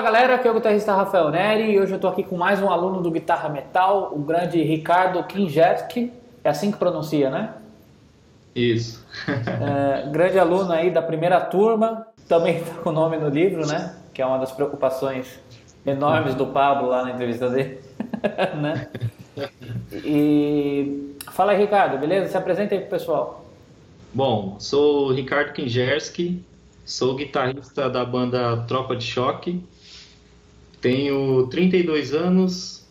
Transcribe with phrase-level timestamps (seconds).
[0.00, 2.62] Fala galera, aqui é o guitarrista Rafael Neri e hoje eu estou aqui com mais
[2.62, 6.10] um aluno do Guitarra Metal, o grande Ricardo Kinjerski,
[6.42, 7.52] é assim que pronuncia, né?
[8.54, 9.06] Isso.
[9.28, 13.94] é, grande aluno aí da primeira turma, também está com o nome no livro, né?
[14.14, 15.38] Que é uma das preocupações
[15.84, 17.78] enormes do Pablo lá na entrevista dele,
[18.56, 18.88] né?
[19.92, 22.30] E fala aí, Ricardo, beleza?
[22.30, 23.44] Se apresenta aí pro pessoal.
[24.14, 26.42] Bom, sou o Ricardo Kinjerski,
[26.86, 29.62] sou guitarrista da banda Tropa de Choque,
[30.80, 32.86] tenho 32 anos,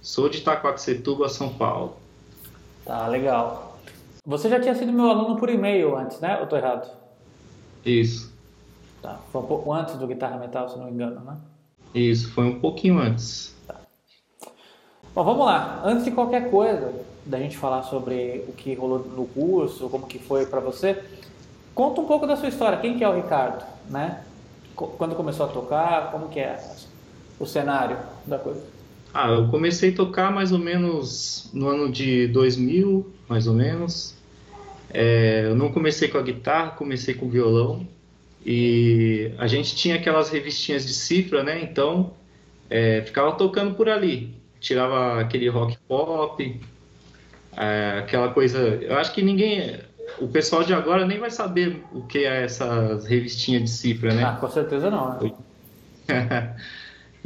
[0.00, 1.96] sou de Itacoaxetuba, São Paulo.
[2.84, 3.78] Tá, legal.
[4.24, 6.38] Você já tinha sido meu aluno por e-mail antes, né?
[6.40, 6.90] Ou tô errado?
[7.84, 8.32] Isso.
[9.02, 11.36] Tá, foi um pouco antes do Guitarra Metal, se não me engano, né?
[11.94, 13.54] Isso, foi um pouquinho antes.
[13.66, 13.76] Tá.
[15.14, 15.80] Bom, vamos lá.
[15.84, 16.92] Antes de qualquer coisa,
[17.24, 21.02] da gente falar sobre o que rolou no curso, como que foi para você,
[21.74, 22.78] conta um pouco da sua história.
[22.78, 24.24] Quem que é o Ricardo, né?
[24.74, 26.56] Quando começou a tocar, como que é
[27.38, 28.62] o cenário da coisa?
[29.12, 34.14] Ah, eu comecei a tocar mais ou menos no ano de 2000, mais ou menos.
[34.92, 37.86] É, eu não comecei com a guitarra, comecei com o violão.
[38.44, 41.62] E a gente tinha aquelas revistinhas de cifra, né?
[41.62, 42.12] Então,
[42.70, 44.34] é, ficava tocando por ali.
[44.60, 46.60] Tirava aquele rock pop,
[47.56, 48.58] é, aquela coisa.
[48.58, 49.80] Eu acho que ninguém.
[50.20, 54.24] O pessoal de agora nem vai saber o que é essas revistinhas de cifra, né?
[54.24, 55.18] Ah, com certeza não.
[55.20, 55.32] Né?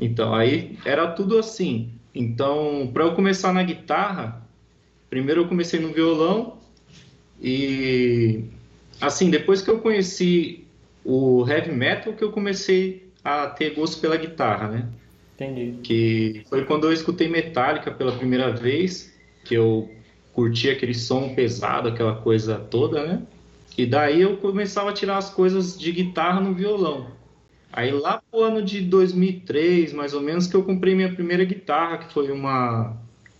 [0.01, 1.91] então, aí era tudo assim.
[2.15, 4.43] Então, para eu começar na guitarra,
[5.09, 6.59] primeiro eu comecei no violão
[7.41, 8.45] e
[9.01, 10.65] assim, depois que eu conheci
[11.05, 14.89] o heavy metal que eu comecei a ter gosto pela guitarra, né?
[15.35, 15.79] Entendi.
[15.83, 19.91] Que foi quando eu escutei Metallica pela primeira vez, que eu
[20.33, 23.23] curti aquele som pesado, aquela coisa toda, né?
[23.77, 27.07] E daí eu começava a tirar as coisas de guitarra no violão.
[27.73, 31.99] Aí lá pro ano de 2003, mais ou menos, que eu comprei minha primeira guitarra,
[31.99, 32.97] que foi uma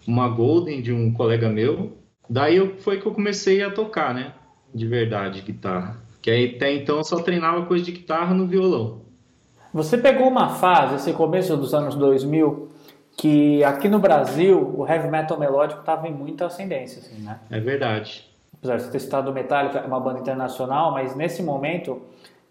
[0.07, 1.97] uma Golden de um colega meu.
[2.29, 4.33] Daí eu, foi que eu comecei a tocar, né?
[4.75, 5.97] De verdade, guitarra.
[6.23, 9.03] Que aí até então eu só treinava coisa de guitarra no violão.
[9.73, 12.69] Você pegou uma fase, esse começo dos anos 2000,
[13.17, 17.39] que aqui no Brasil o heavy metal melódico estava em muita ascendência, assim, né?
[17.51, 18.29] É verdade.
[18.59, 22.03] Apesar de ter citado o Metallica, é uma banda internacional, mas nesse momento,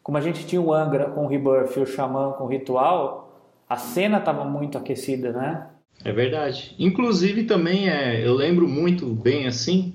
[0.10, 3.48] como a gente tinha o Angra com o Rebirth e o Xamã com o Ritual,
[3.70, 5.68] a cena estava muito aquecida, né?
[6.04, 6.76] É verdade.
[6.80, 9.94] Inclusive também é, eu lembro muito bem assim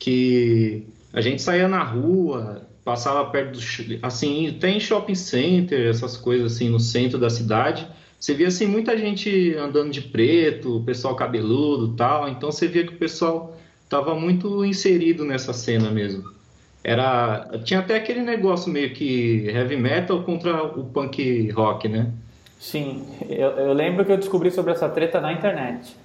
[0.00, 3.60] que a gente saía na rua, passava perto do
[4.04, 7.86] assim, tem shopping center, essas coisas assim no centro da cidade.
[8.18, 12.28] Você via assim muita gente andando de preto, pessoal cabeludo, tal.
[12.28, 16.39] Então você via que o pessoal estava muito inserido nessa cena mesmo.
[16.82, 22.10] Era tinha até aquele negócio meio que heavy metal contra o punk rock, né?
[22.58, 25.96] Sim, eu, eu lembro que eu descobri sobre essa treta na internet.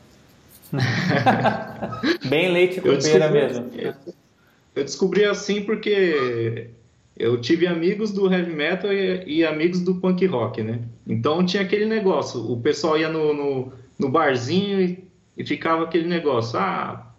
[2.28, 3.70] Bem leite com pera mesmo.
[4.76, 6.70] Eu descobri assim porque
[7.18, 10.82] eu tive amigos do heavy metal e, e, amigos do punk rock, né?
[11.08, 15.08] Então tinha aquele negócio, o pessoal ia no, no, no barzinho e,
[15.38, 17.15] e, ficava aquele negócio, ah,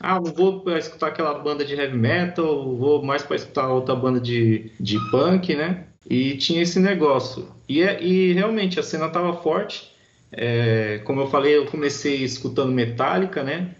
[0.00, 3.94] ah, não vou para escutar aquela banda de heavy metal, vou mais para escutar outra
[3.94, 5.84] banda de, de punk, né?
[6.08, 7.48] E tinha esse negócio.
[7.68, 9.92] E, é, e realmente a cena estava forte.
[10.30, 13.70] É, como eu falei, eu comecei escutando Metallica, né?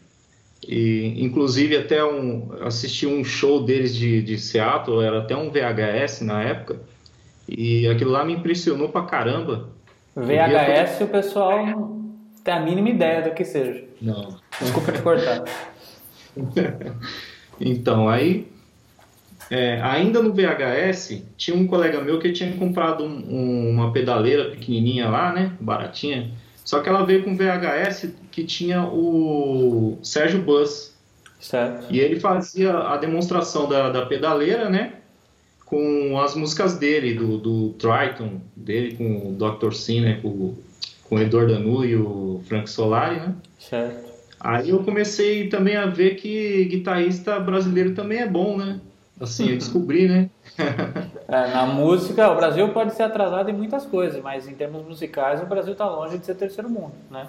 [0.67, 6.23] E, inclusive, até um, assisti um show deles de, de Seattle, era até um VHS
[6.23, 6.81] na época,
[7.47, 9.69] e aquilo lá me impressionou pra caramba.
[10.17, 13.85] VHS, o pessoal não tem a mínima ideia do que seja.
[14.01, 14.39] Não.
[14.61, 15.45] Desculpa te cortar.
[17.61, 18.47] então, aí,
[19.51, 24.51] é, ainda no VHS, tinha um colega meu que tinha comprado um, um, uma pedaleira
[24.51, 26.31] pequenininha lá, né, baratinha,
[26.65, 30.95] só que ela veio com VHS que tinha o Sérgio Bus.
[31.39, 31.87] Certo.
[31.91, 34.95] E ele fazia a demonstração da, da pedaleira, né?
[35.67, 39.73] Com as músicas dele, do, do Triton, dele com o Dr.
[39.75, 40.21] Sim, né?
[40.23, 40.55] Com,
[41.05, 43.35] com o Edor Danu e o Frank Solari, né?
[43.59, 44.04] Certo.
[44.45, 48.79] Aí eu comecei também a ver que guitarrista brasileiro também é bom, né?
[49.19, 50.29] Assim, eu descobri, né?
[51.27, 55.43] é, na música, o Brasil pode ser atrasado em muitas coisas, mas em termos musicais,
[55.43, 57.27] o Brasil está longe de ser terceiro mundo, né?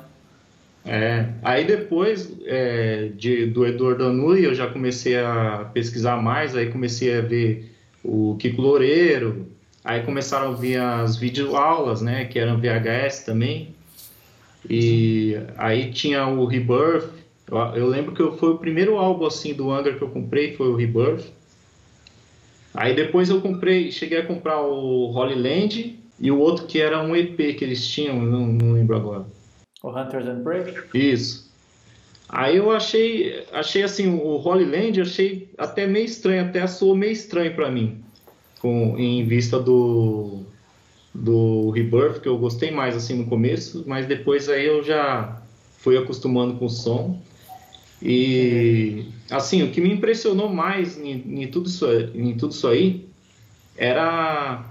[0.84, 6.70] É, aí depois é, de, do Eduardo Anui eu já comecei a pesquisar mais, aí
[6.70, 7.74] comecei a ver
[8.04, 9.48] o Kiko Loureiro,
[9.86, 13.75] aí começaram a vir as videoaulas, né, que eram VHS também,
[14.70, 17.10] e aí tinha o Rebirth,
[17.50, 20.68] eu, eu lembro que foi o primeiro álbum assim do Under que eu comprei, foi
[20.68, 21.26] o Rebirth,
[22.76, 27.02] Aí depois eu comprei, cheguei a comprar o Holy Land e o outro que era
[27.02, 29.26] um EP que eles tinham, não, não lembro agora.
[29.82, 30.74] O Hunters and Prey?
[30.94, 31.50] Isso.
[32.28, 37.14] Aí eu achei, achei assim, o Holy Land, achei até meio estranho, até soou meio
[37.14, 38.04] estranho para mim,
[38.60, 40.42] com, em vista do,
[41.16, 45.42] do Rebirth, que eu gostei mais assim no começo, mas depois aí eu já
[45.78, 47.22] fui acostumando com o som.
[48.02, 53.08] E assim, o que me impressionou mais em, em tudo, isso, em tudo isso aí
[53.78, 54.66] era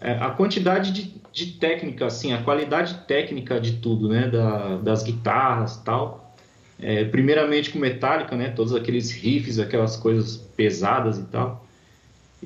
[0.00, 4.28] a quantidade de, de técnica, assim, a qualidade técnica de tudo, né?
[4.28, 6.34] Da, das guitarras tal.
[6.80, 8.50] É, primeiramente com Metallica, né?
[8.50, 11.63] Todos aqueles riffs, aquelas coisas pesadas e tal.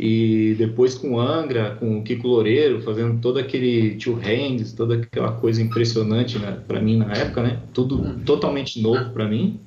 [0.01, 5.33] E depois com Angra, com o Kiko Loureiro, fazendo todo aquele Two Hands, toda aquela
[5.33, 7.59] coisa impressionante né, para mim na época, né?
[7.75, 8.21] Tudo uhum.
[8.21, 9.59] totalmente novo para mim.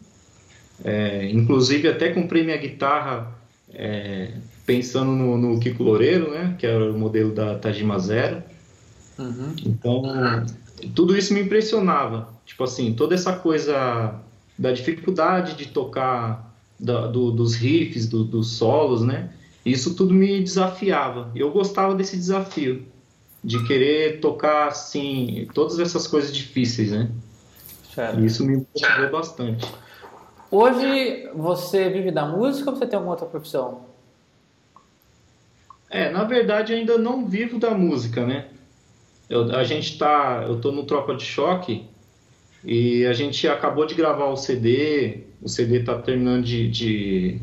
[0.86, 3.36] É, inclusive até comprei minha guitarra
[3.74, 4.32] é,
[4.66, 6.56] pensando no, no, Kiko Loureiro, né?
[6.58, 8.42] Que era o modelo da Tajima Zero.
[9.20, 9.54] Uhum.
[9.66, 10.04] Então,
[10.96, 12.30] tudo isso me impressionava.
[12.46, 14.16] Tipo assim, toda essa coisa
[14.58, 19.30] da dificuldade de tocar, da, do, dos riffs, do, dos solos, né?
[19.66, 21.32] Isso tudo me desafiava.
[21.36, 22.86] Eu gostava desse desafio,
[23.44, 27.10] de querer tocar, assim, todas essas coisas difíceis, né?
[27.94, 28.20] Certo.
[28.22, 29.68] Isso me motivou bastante.
[30.50, 33.86] Hoje você vive da música ou você tem alguma outra profissão?
[35.90, 38.48] É, na verdade ainda não vivo da música, né?
[39.30, 41.86] Eu, a gente tá, eu tô no Tropa de Choque
[42.64, 47.42] e a gente acabou de gravar o CD, o CD tá terminando de, de,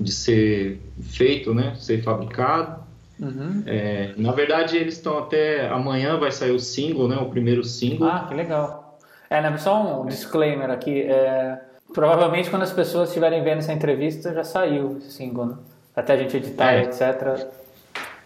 [0.00, 1.74] de ser feito, né?
[1.76, 2.86] Ser fabricado.
[3.20, 3.64] Uhum.
[3.66, 7.16] É, na verdade eles estão até amanhã vai sair o single, né?
[7.16, 8.08] O primeiro single.
[8.08, 8.98] Ah, que legal.
[9.28, 11.02] É, né, só um disclaimer aqui.
[11.02, 11.58] É,
[11.92, 15.54] Provavelmente quando as pessoas estiverem vendo essa entrevista já saiu esse single, né?
[15.96, 16.82] Até a gente editar, é.
[16.82, 17.48] etc.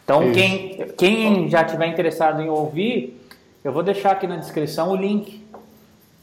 [0.04, 3.18] Então quem, quem já tiver interessado em ouvir,
[3.64, 5.46] eu vou deixar aqui na descrição o link,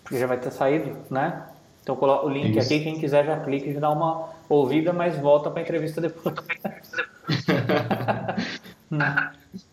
[0.04, 1.44] porque já vai ter saído, né?
[1.90, 2.72] Então coloca o link Isso.
[2.72, 6.36] aqui, quem quiser já clica e dá uma ouvida, mas volta para a entrevista depois.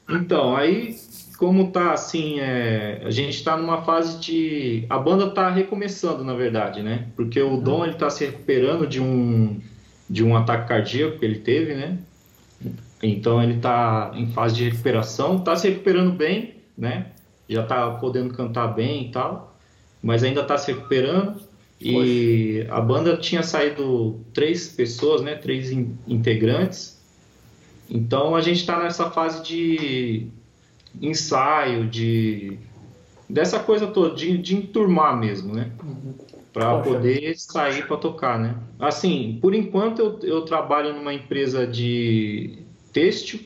[0.08, 0.96] então, aí
[1.36, 4.86] como tá assim, é, a gente está numa fase de.
[4.88, 7.08] A banda está recomeçando, na verdade, né?
[7.14, 9.60] Porque o Dom ele está se recuperando de um,
[10.08, 11.98] de um ataque cardíaco que ele teve, né?
[13.02, 17.08] Então ele está em fase de recuperação, está se recuperando bem, né?
[17.46, 19.54] Já está podendo cantar bem e tal,
[20.02, 21.44] mas ainda está se recuperando.
[21.80, 22.74] E Poxa.
[22.74, 25.34] a banda tinha saído três pessoas, né?
[25.34, 26.96] Três in integrantes.
[27.88, 30.28] Então a gente está nessa fase de
[31.00, 32.58] ensaio, de
[33.28, 35.70] dessa coisa toda, de, de enturmar mesmo, né?
[35.82, 36.14] Uhum.
[36.52, 38.56] Para poder sair para tocar, né?
[38.78, 43.40] Assim, por enquanto eu, eu trabalho numa empresa de têxtil.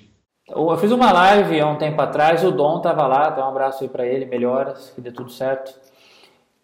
[0.48, 3.82] Eu fiz uma live há um tempo atrás, o Dom tava lá, dá um abraço
[3.82, 5.72] aí para ele, melhoras, que dê tudo certo.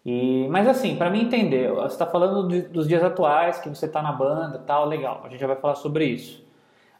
[0.07, 3.87] E, mas assim, para mim entender, você está falando de, dos dias atuais, que você
[3.87, 5.21] está na banda, tal, legal.
[5.25, 6.41] A gente já vai falar sobre isso.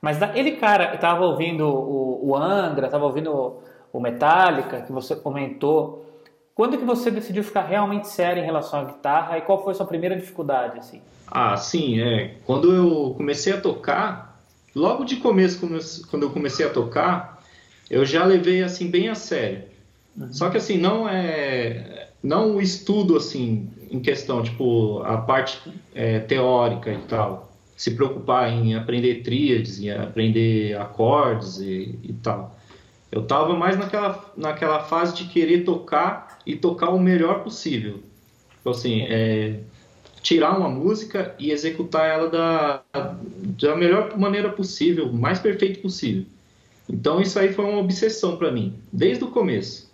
[0.02, 3.62] Mas ele cara estava ouvindo o, o Angra, estava ouvindo
[3.94, 6.06] o Metallica, que você comentou.
[6.54, 9.76] Quando que você decidiu ficar realmente sério em relação à guitarra e qual foi a
[9.76, 10.78] sua primeira dificuldade?
[10.78, 11.02] Assim?
[11.28, 12.36] Ah, sim, é.
[12.46, 14.38] Quando eu comecei a tocar,
[14.76, 15.66] logo de começo,
[16.10, 17.42] quando eu comecei a tocar,
[17.90, 19.64] eu já levei assim bem a sério.
[20.18, 20.34] Uhum.
[20.34, 22.07] Só que assim, não é.
[22.28, 25.62] Não o estudo assim, em questão, tipo, a parte
[25.96, 27.50] é, teórica e tal.
[27.74, 32.54] Se preocupar em aprender tríades, em aprender acordes e, e tal.
[33.10, 38.00] Eu estava mais naquela, naquela fase de querer tocar e tocar o melhor possível.
[38.60, 39.62] Então, assim, é,
[40.22, 42.84] tirar uma música e executar ela da,
[43.58, 46.26] da melhor maneira possível, mais perfeito possível.
[46.90, 49.87] Então, isso aí foi uma obsessão para mim, desde o começo.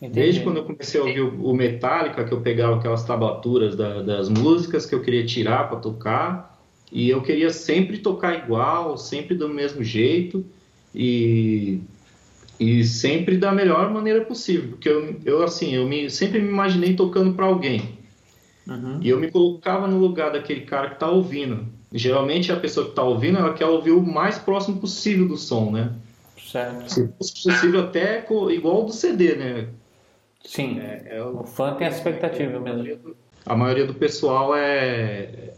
[0.00, 0.14] Entendi.
[0.14, 4.28] Desde quando eu comecei a ouvir o Metallica, que eu pegava aquelas tablaturas da, das
[4.28, 6.58] músicas que eu queria tirar para tocar,
[6.90, 10.44] e eu queria sempre tocar igual, sempre do mesmo jeito,
[10.94, 11.80] e
[12.60, 16.94] e sempre da melhor maneira possível, porque eu, eu assim, eu me, sempre me imaginei
[16.94, 17.98] tocando para alguém.
[18.68, 18.98] Uhum.
[19.00, 21.64] E eu me colocava no lugar daquele cara que está ouvindo.
[21.90, 25.70] geralmente a pessoa que está ouvindo, ela quer ouvir o mais próximo possível do som,
[25.70, 25.90] né?
[26.36, 26.92] Certo.
[26.92, 29.68] Se fosse possível até igual do CD, né?
[30.44, 30.80] Sim.
[30.80, 33.14] É, é o, o, fã tem a expectativa mesmo.
[33.46, 35.54] A maioria do pessoal é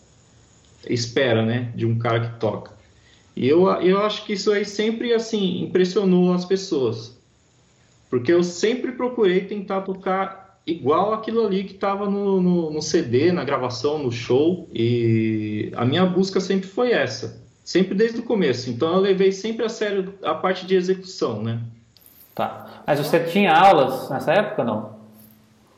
[0.89, 2.73] espera, né, de um cara que toca.
[3.35, 7.19] E eu, eu acho que isso aí sempre assim impressionou as pessoas.
[8.11, 13.33] Porque eu sempre procurei tentar tocar igual aquilo ali que estava no, no, no, CD,
[13.33, 14.69] na gravação, no show.
[14.73, 17.43] E a minha busca sempre foi essa.
[17.65, 18.69] Sempre desde o começo.
[18.69, 21.63] Então eu levei sempre a sério a parte de execução, né?
[22.35, 22.83] Tá.
[22.87, 24.97] Mas você tinha aulas nessa época não?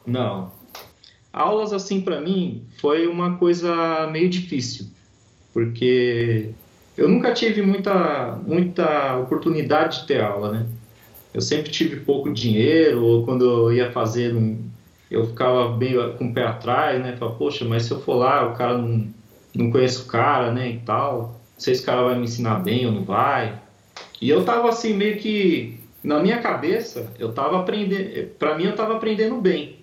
[0.07, 0.53] Não.
[1.33, 4.87] Aulas assim para mim foi uma coisa meio difícil,
[5.53, 6.51] porque
[6.97, 10.67] eu nunca tive muita muita oportunidade de ter aula, né?
[11.33, 14.33] Eu sempre tive pouco dinheiro, ou quando eu ia fazer,
[15.11, 17.17] eu ficava meio com o pé atrás, né?
[17.17, 19.09] Falava, poxa, mas se eu for lá, o cara não,
[19.53, 20.71] não conhece o cara, né?
[20.71, 23.59] E tal, não sei se o cara vai me ensinar bem ou não vai.
[24.23, 28.75] E eu tava assim, meio que na minha cabeça, eu tava aprendendo, para mim eu
[28.75, 29.79] tava aprendendo bem,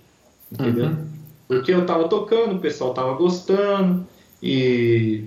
[0.51, 0.85] entendeu?
[0.85, 1.07] Uhum.
[1.47, 4.05] Porque eu tava tocando, o pessoal tava gostando
[4.41, 5.25] e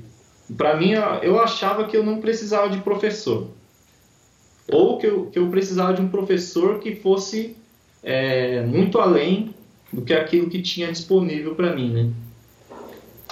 [0.56, 3.48] para mim eu achava que eu não precisava de professor.
[4.70, 7.56] Ou que eu, que eu precisava de um professor que fosse
[8.02, 9.52] é, muito além
[9.92, 12.10] do que aquilo que tinha disponível para mim, né?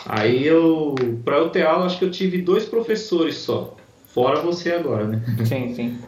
[0.05, 3.77] Aí eu, para eu ter aula, acho que eu tive dois professores só,
[4.09, 5.23] fora você agora, né?
[5.47, 5.99] Sim, sim.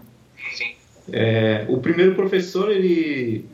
[1.12, 3.44] É, o primeiro professor ele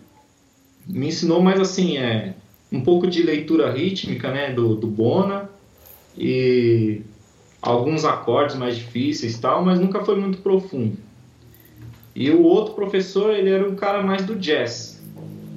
[0.86, 2.34] me ensinou mais assim é
[2.70, 5.50] um pouco de leitura rítmica né do, do Bona
[6.16, 7.00] e
[7.60, 10.96] alguns acordes mais difíceis tal mas nunca foi muito profundo.
[12.14, 15.00] E o outro professor ele era um cara mais do jazz.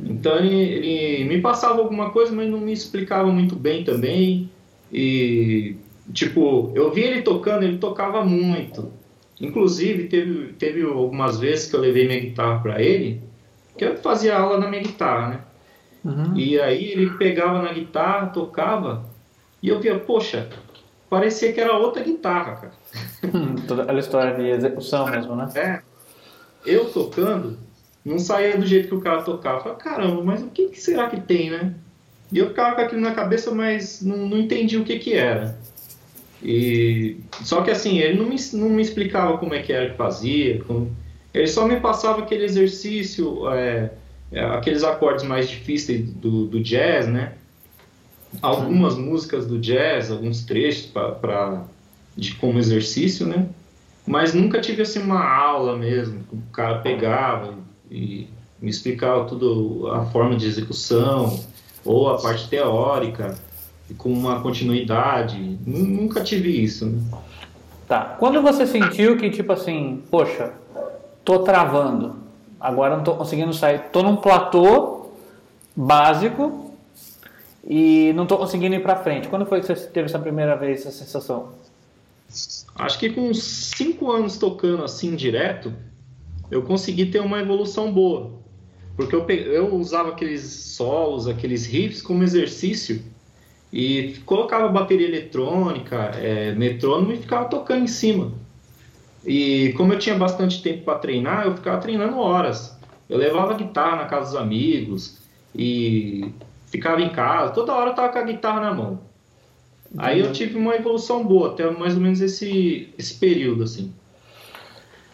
[0.06, 4.50] Então ele, ele me passava alguma coisa mas não me explicava muito bem também.
[4.92, 5.76] E
[6.12, 8.92] tipo eu vi ele tocando ele tocava muito
[9.44, 13.22] Inclusive, teve, teve algumas vezes que eu levei minha guitarra para ele,
[13.78, 15.40] que eu fazia aula na minha guitarra, né?
[16.06, 16.38] Uhum.
[16.38, 19.06] E aí ele pegava na guitarra, tocava,
[19.62, 20.48] e eu via, poxa,
[21.10, 22.72] parecia que era outra guitarra, cara.
[23.24, 25.50] Hum, toda aquela história de execução mesmo, né?
[25.56, 25.82] É.
[26.66, 27.58] Eu tocando,
[28.06, 29.58] não saía do jeito que o cara tocava.
[29.58, 31.74] Eu falei, caramba, mas o que, que, será que tem, né?
[32.32, 35.58] E eu ficava com aquilo na cabeça, mas não, não entendi o que que era.
[36.44, 39.96] E só que assim, ele não me, não me explicava como é que era que
[39.96, 40.94] fazia, como,
[41.34, 43.92] ele só me passava aquele exercício, é,
[44.32, 47.34] é, aqueles acordes mais difíceis do, do jazz, né?
[48.42, 51.64] Algumas músicas do jazz, alguns trechos para
[52.16, 53.48] de como exercício, né?
[54.06, 57.56] Mas nunca tive assim uma aula mesmo, o cara pegava
[57.90, 58.28] e
[58.62, 61.40] me explicava tudo a forma de execução
[61.86, 63.34] ou a parte teórica
[63.98, 65.58] com uma continuidade.
[65.66, 66.86] Nunca tive isso.
[66.86, 67.02] Né?
[67.88, 68.16] Tá.
[68.20, 70.54] Quando você sentiu que, tipo assim, poxa,
[71.24, 72.16] tô travando,
[72.60, 75.10] agora não tô conseguindo sair, tô num platô
[75.76, 76.72] básico
[77.68, 79.28] e não tô conseguindo ir para frente.
[79.28, 81.50] Quando foi que você teve essa primeira vez essa sensação?
[82.76, 85.74] Acho que com cinco anos tocando assim direto,
[86.50, 88.32] eu consegui ter uma evolução boa.
[88.96, 93.02] Porque eu, eu usava aqueles solos, aqueles riffs como exercício
[93.74, 98.32] e colocava bateria eletrônica, é, metrônomo e ficava tocando em cima.
[99.26, 102.78] E como eu tinha bastante tempo para treinar, eu ficava treinando horas.
[103.10, 105.18] Eu levava guitarra na casa dos amigos
[105.56, 106.32] e
[106.68, 109.00] ficava em casa, toda hora eu tava com a guitarra na mão.
[109.98, 113.92] Aí eu tive uma evolução boa, até mais ou menos esse, esse período assim.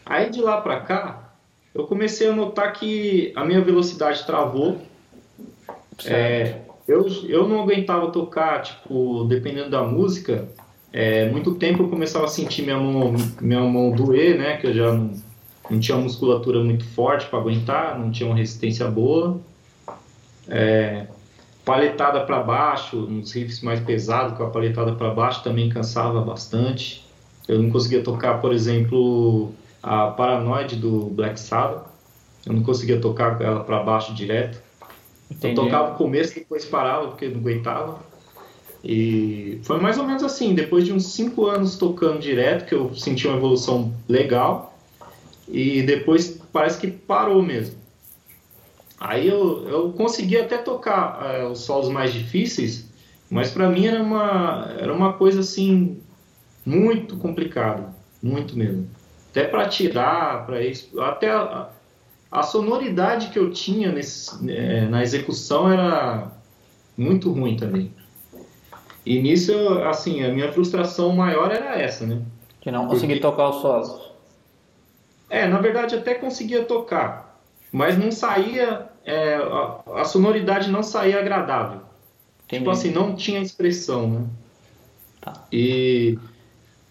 [0.06, 1.34] Aí de lá para cá,
[1.74, 4.82] eu comecei a notar que a minha velocidade travou.
[6.06, 10.50] É, eu, eu não aguentava tocar, tipo, dependendo da música,
[10.92, 14.58] é, muito tempo eu começava a sentir minha mão, minha mão doer, né?
[14.58, 15.14] Que eu já não,
[15.70, 19.40] não tinha musculatura muito forte para aguentar, não tinha uma resistência boa.
[20.48, 21.06] É,
[21.64, 27.06] paletada para baixo, nos riffs mais pesados, com a paletada para baixo também cansava bastante.
[27.48, 29.52] Eu não conseguia tocar, por exemplo,
[29.84, 31.86] a Paranoid do Black Sabbath.
[32.46, 34.60] Eu não conseguia tocar ela para baixo direto.
[35.30, 35.60] Entendi.
[35.60, 38.00] Eu tocava o começo, depois parava porque não aguentava.
[38.84, 42.96] E foi mais ou menos assim, depois de uns 5 anos tocando direto, que eu
[42.96, 44.78] senti uma evolução legal,
[45.48, 47.78] e depois parece que parou mesmo.
[49.00, 52.90] Aí eu, eu consegui até tocar é, os solos mais difíceis,
[53.30, 56.02] mas para mim era uma, era uma coisa assim,
[56.66, 58.90] muito complicada, muito mesmo.
[59.32, 61.70] Até para tirar, para isso, até a
[62.44, 66.32] sonoridade que eu tinha nesse, é, na execução era
[66.98, 67.92] muito ruim também.
[69.06, 69.54] E nisso,
[69.90, 72.22] assim, a minha frustração maior era essa, né?
[72.62, 74.10] Que não consegui tocar os solos.
[75.30, 77.40] É, na verdade até conseguia tocar,
[77.72, 81.82] mas não saía, é, a, a, sonoridade não saía agradável.
[82.46, 82.60] Entendi.
[82.60, 84.26] Tipo assim, não tinha expressão, né?
[85.22, 85.34] Tá.
[85.52, 86.18] E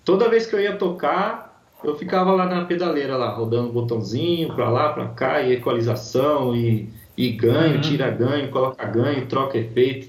[0.04, 1.48] toda vez que eu ia tocar,
[1.85, 6.88] eu ficava lá na pedaleira lá, rodando botãozinho para lá, para cá, e equalização, e,
[7.16, 7.80] e ganho, uhum.
[7.80, 10.08] tira ganho, coloca ganho, troca efeito,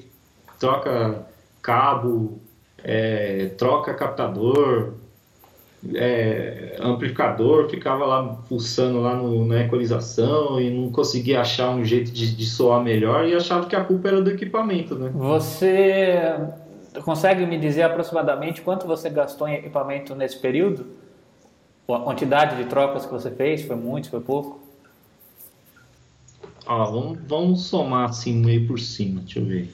[0.59, 1.25] troca
[1.61, 2.41] cabo,
[2.83, 4.93] é, troca captador.
[5.95, 12.11] é, amplificador, ficava lá pulsando lá no, na equalização e não conseguia achar um jeito
[12.11, 15.09] de, de soar melhor e achava que a culpa era do equipamento, né?
[15.13, 16.35] Você
[17.05, 20.98] consegue me dizer aproximadamente quanto você gastou em equipamento nesse período?
[21.93, 23.63] A quantidade de trocas que você fez?
[23.63, 24.59] Foi muito, foi pouco?
[26.65, 29.73] Ó, vamos, vamos somar assim meio por cima, deixa eu ver.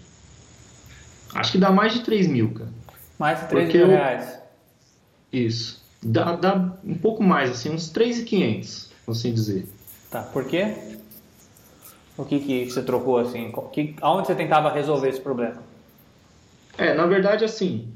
[1.34, 2.69] Acho que dá mais de 3 mil, cara.
[3.19, 3.93] Mais de 3 Porque mil eu...
[3.93, 4.39] reais.
[5.31, 5.84] Isso.
[6.01, 9.67] Dá, dá um pouco mais, assim, uns 3,500, assim dizer.
[10.10, 10.98] Tá, por quê?
[12.17, 13.51] O que, que você trocou, assim?
[13.74, 15.62] Que, aonde você tentava resolver esse problema?
[16.77, 17.93] É, na verdade, assim,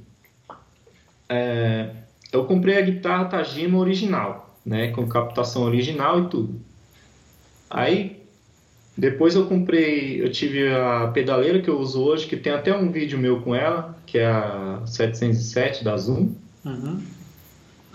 [1.29, 1.91] é,
[2.31, 6.61] eu comprei a guitarra Tajima original, né, com captação original e tudo.
[7.69, 8.23] Aí,
[8.97, 12.91] depois eu comprei, eu tive a pedaleira que eu uso hoje, que tem até um
[12.91, 16.33] vídeo meu com ela, que é a 707 da Zoom.
[16.65, 17.01] Uhum.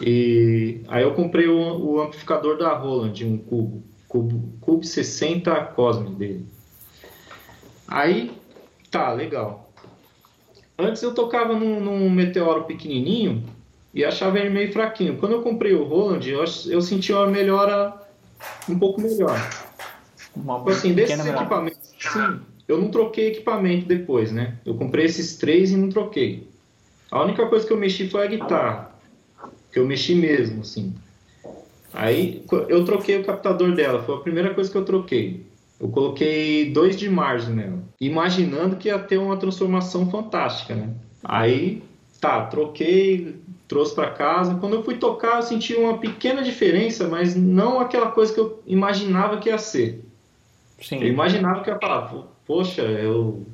[0.00, 6.14] E aí eu comprei o, o, amplificador da Roland, um cubo, cubo, cubo 60 Cosmic
[6.16, 6.46] dele.
[7.86, 8.32] Aí,
[8.90, 9.72] tá, legal.
[10.76, 13.44] Antes eu tocava num, num meteoro pequenininho
[13.94, 15.16] e achava ele meio fraquinho.
[15.16, 17.94] Quando eu comprei o Roland, eu, eu senti uma melhora
[18.68, 19.38] um pouco melhor.
[20.34, 24.54] Uma então, assim, desses equipamentos, sim, eu não troquei equipamento depois, né?
[24.66, 26.48] Eu comprei esses três e não troquei.
[27.10, 28.90] A única coisa que eu mexi foi a guitarra,
[29.72, 30.92] que eu mexi mesmo, assim.
[31.92, 35.46] Aí eu troquei o captador dela, foi a primeira coisa que eu troquei.
[35.80, 40.90] Eu coloquei dois de margem nela, imaginando que ia ter uma transformação fantástica, né?
[41.22, 41.82] Aí,
[42.20, 43.36] tá, troquei,
[43.68, 44.56] trouxe para casa.
[44.56, 48.62] Quando eu fui tocar, eu senti uma pequena diferença, mas não aquela coisa que eu
[48.66, 50.04] imaginava que ia ser.
[50.80, 51.00] Sim.
[51.00, 52.12] Eu imaginava que ia falar,
[52.46, 53.46] poxa, eu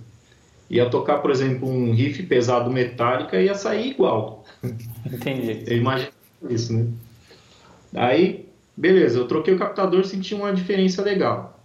[0.68, 4.44] ia tocar, por exemplo, um riff pesado metálica e ia sair igual.
[5.04, 5.64] Entendi.
[5.66, 6.12] Eu imaginava
[6.48, 6.86] isso, né?
[7.94, 11.60] Aí, beleza, eu troquei o captador, senti uma diferença legal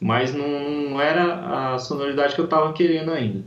[0.00, 3.44] mas não, não era a sonoridade que eu estava querendo ainda.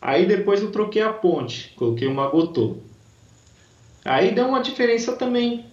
[0.00, 2.76] Aí depois eu troquei a ponte, coloquei uma Gotô.
[4.04, 5.64] Aí deu uma diferença também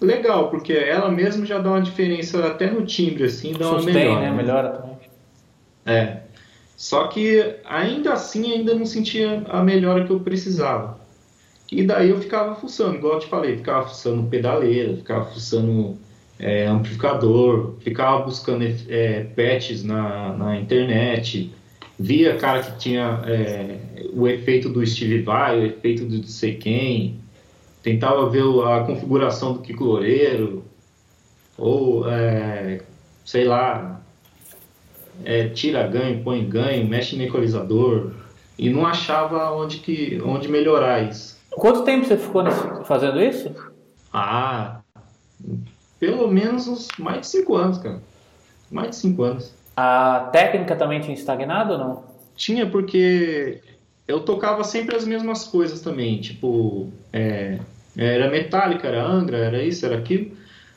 [0.00, 4.20] legal, porque ela mesma já dá uma diferença até no timbre, assim, dá Sustém, uma
[4.20, 4.20] melhora.
[4.20, 4.30] né?
[4.30, 4.96] Melhora também.
[5.86, 6.20] É.
[6.76, 11.00] Só que ainda assim ainda não sentia a melhora que eu precisava.
[11.72, 15.96] E daí eu ficava fuçando, igual eu te falei, ficava fuçando pedaleira, ficava fuçando
[16.38, 21.52] é, amplificador, ficava buscando é, patches na, na internet,
[21.98, 23.76] via cara que tinha é,
[24.12, 27.20] o efeito do Steve Vai, o efeito do não sei quem,
[27.82, 30.64] tentava ver a configuração do Kiko Loureiro,
[31.56, 32.82] ou é,
[33.24, 34.00] sei lá,
[35.24, 38.12] é, tira ganho, põe ganho, mexe no equalizador,
[38.58, 41.38] e não achava onde, que, onde melhorar isso.
[41.50, 42.44] Quanto tempo você ficou
[42.84, 43.54] fazendo isso?
[44.12, 44.80] Ah,
[45.98, 48.00] pelo menos uns mais de cinco anos, cara.
[48.70, 49.52] Mais de cinco anos.
[49.76, 52.04] A técnica também tinha estagnado ou não?
[52.36, 53.60] Tinha, porque
[54.10, 56.20] eu tocava sempre as mesmas coisas também.
[56.20, 57.58] Tipo, é,
[57.96, 60.36] era metálica, era Angra, era isso, era aquilo.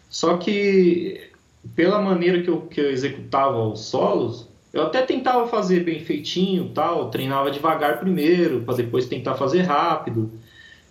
[0.09, 1.31] Só que
[1.75, 6.69] pela maneira que eu, que eu executava os solos, eu até tentava fazer bem feitinho,
[6.69, 10.31] tal, treinava devagar primeiro, para depois tentar fazer rápido.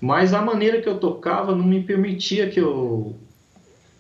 [0.00, 3.16] Mas a maneira que eu tocava não me permitia que eu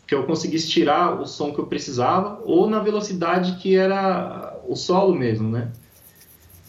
[0.06, 4.76] que eu conseguisse tirar o som que eu precisava ou na velocidade que era o
[4.76, 5.72] solo mesmo, né?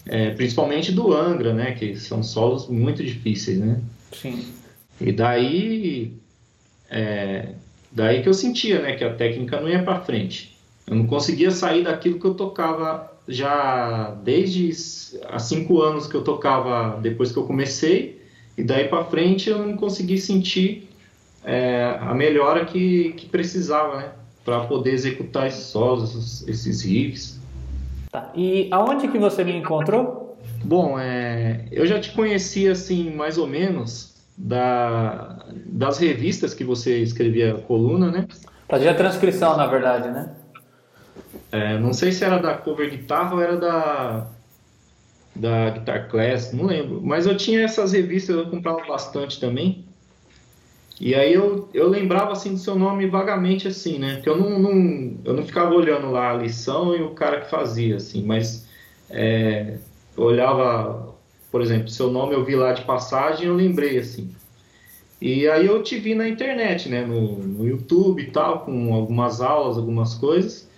[0.05, 1.71] É, principalmente do Angra, né?
[1.71, 3.79] Que são solos muito difíceis, né?
[4.11, 4.45] Sim.
[4.99, 6.13] E daí,
[6.89, 7.49] é,
[7.91, 8.95] daí que eu sentia, né?
[8.95, 10.57] Que a técnica não ia para frente.
[10.85, 14.71] Eu não conseguia sair daquilo que eu tocava já desde
[15.29, 18.21] há cinco anos que eu tocava depois que eu comecei
[18.57, 20.89] e daí para frente eu não consegui sentir
[21.43, 24.11] é, a melhora que, que precisava, né?
[24.45, 27.39] Para poder executar esses solos, esses riffs.
[28.13, 28.31] Tá.
[28.35, 30.37] E aonde que você me encontrou?
[30.63, 36.99] Bom, é, eu já te conhecia assim, mais ou menos, da, das revistas que você
[36.99, 38.27] escrevia coluna, né?
[38.69, 40.35] Fazia transcrição, na verdade, né?
[41.51, 44.27] É, não sei se era da cover guitarra ou era da
[45.35, 47.01] da Guitar Class, não lembro.
[47.01, 49.87] Mas eu tinha essas revistas, eu comprava bastante também.
[50.99, 54.15] E aí eu, eu lembrava assim do seu nome vagamente assim, né?
[54.15, 57.49] Porque eu não, não, eu não ficava olhando lá a lição e o cara que
[57.49, 58.67] fazia, assim, mas
[59.09, 59.77] é,
[60.15, 61.15] eu olhava,
[61.51, 64.33] por exemplo, seu nome eu vi lá de passagem eu lembrei, assim.
[65.21, 67.05] E aí eu te vi na internet, né?
[67.05, 70.69] No, no YouTube e tal, com algumas aulas, algumas coisas.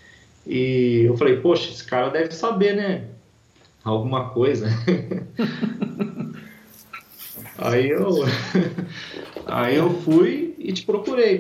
[0.45, 3.06] E eu falei, poxa, esse cara deve saber, né?
[3.84, 4.67] Alguma coisa.
[7.58, 8.10] aí eu
[9.46, 11.39] Aí eu fui e te procurei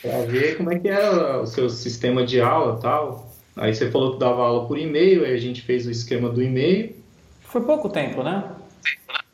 [0.00, 3.32] para ver como é que era o seu sistema de aula tal.
[3.56, 6.42] Aí você falou que dava aula por e-mail, aí a gente fez o esquema do
[6.42, 6.94] e-mail.
[7.40, 8.50] Foi pouco tempo, né?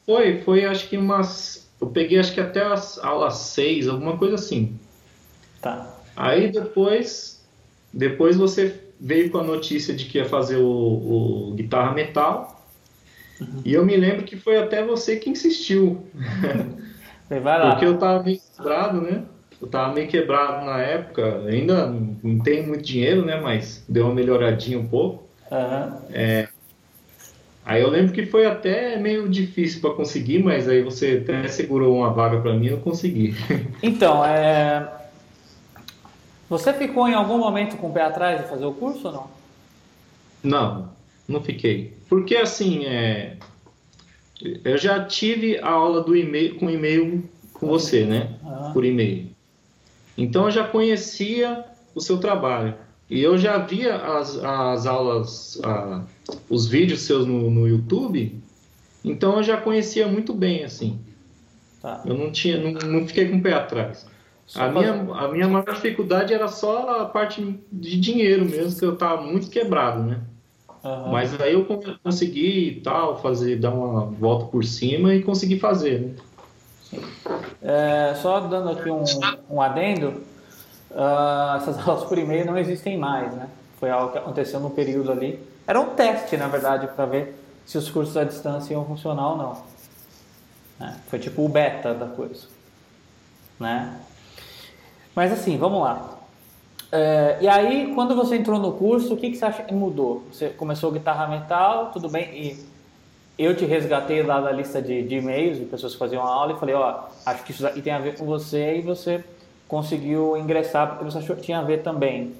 [0.07, 1.70] Foi, foi acho que umas.
[1.81, 4.79] Eu peguei acho que até as aulas 6, alguma coisa assim.
[5.61, 5.94] Tá.
[6.16, 7.42] Aí depois,
[7.92, 12.60] depois você veio com a notícia de que ia fazer o, o guitarra metal.
[13.40, 13.62] Uhum.
[13.64, 16.07] E eu me lembro que foi até você que insistiu.
[17.70, 19.22] Porque eu tava meio quebrado, né?
[19.61, 21.42] Eu tava meio quebrado na época.
[21.46, 21.87] Ainda
[22.22, 23.40] não tenho muito dinheiro, né?
[23.40, 25.24] Mas deu uma melhoradinha um pouco.
[25.50, 25.92] Uhum.
[26.12, 26.48] É,
[27.70, 31.98] Aí eu lembro que foi até meio difícil para conseguir, mas aí você até segurou
[31.98, 33.35] uma vaga para mim e eu consegui.
[33.81, 34.90] Então, é...
[36.48, 39.31] você ficou em algum momento com o pé atrás de fazer o curso ou não?
[40.42, 40.88] Não,
[41.29, 41.96] não fiquei.
[42.11, 43.37] Porque assim, é...
[44.64, 47.23] eu já tive a aula do e-mail com e-mail
[47.55, 48.35] com você, né?
[48.44, 48.70] Ah.
[48.75, 49.31] Por e-mail.
[50.18, 52.75] Então eu já conhecia o seu trabalho.
[53.09, 56.05] E eu já via as, as aulas, a,
[56.49, 58.40] os vídeos seus no, no YouTube,
[59.05, 61.01] então eu já conhecia muito bem, assim.
[61.83, 62.03] Tá.
[62.05, 64.07] Eu não tinha, não, não fiquei com o pé atrás.
[64.55, 68.94] a minha, a minha maior dificuldade era só a parte de dinheiro mesmo, que eu
[68.94, 70.20] estava muito quebrado, né?
[70.82, 71.10] Uhum.
[71.10, 71.66] Mas aí eu
[72.02, 76.14] consegui tal, fazer, dar uma volta por cima e consegui fazer, né?
[77.62, 79.04] É, só dando aqui um,
[79.48, 80.22] um adendo,
[80.90, 83.48] uh, essas aulas por e-mail não existem mais, né?
[83.78, 85.38] Foi algo que aconteceu no período ali.
[85.66, 89.36] Era um teste, na verdade, para ver se os cursos à distância iam funcionar ou
[89.36, 89.62] não.
[90.78, 90.98] Né?
[91.08, 92.48] Foi tipo o beta da coisa.
[93.58, 93.98] Né?
[95.14, 96.19] Mas assim, vamos lá.
[96.92, 100.24] É, e aí, quando você entrou no curso, o que, que você acha que mudou?
[100.33, 102.70] Você começou guitarra metal, tudo bem, e
[103.38, 106.59] eu te resgatei lá da lista de, de e-mails de pessoas que faziam aula e
[106.59, 109.24] falei, ó, acho que isso aqui tem a ver com você e você
[109.68, 112.35] conseguiu ingressar porque você achou que tinha a ver também.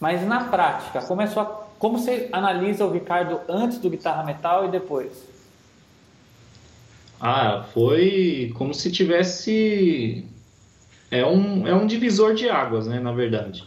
[0.00, 1.44] Mas na prática, começou
[1.78, 5.12] como você analisa o Ricardo antes do Guitarra Metal e depois?
[7.20, 10.26] Ah, foi como se tivesse
[11.10, 13.64] é um, é um divisor de águas, né, na verdade.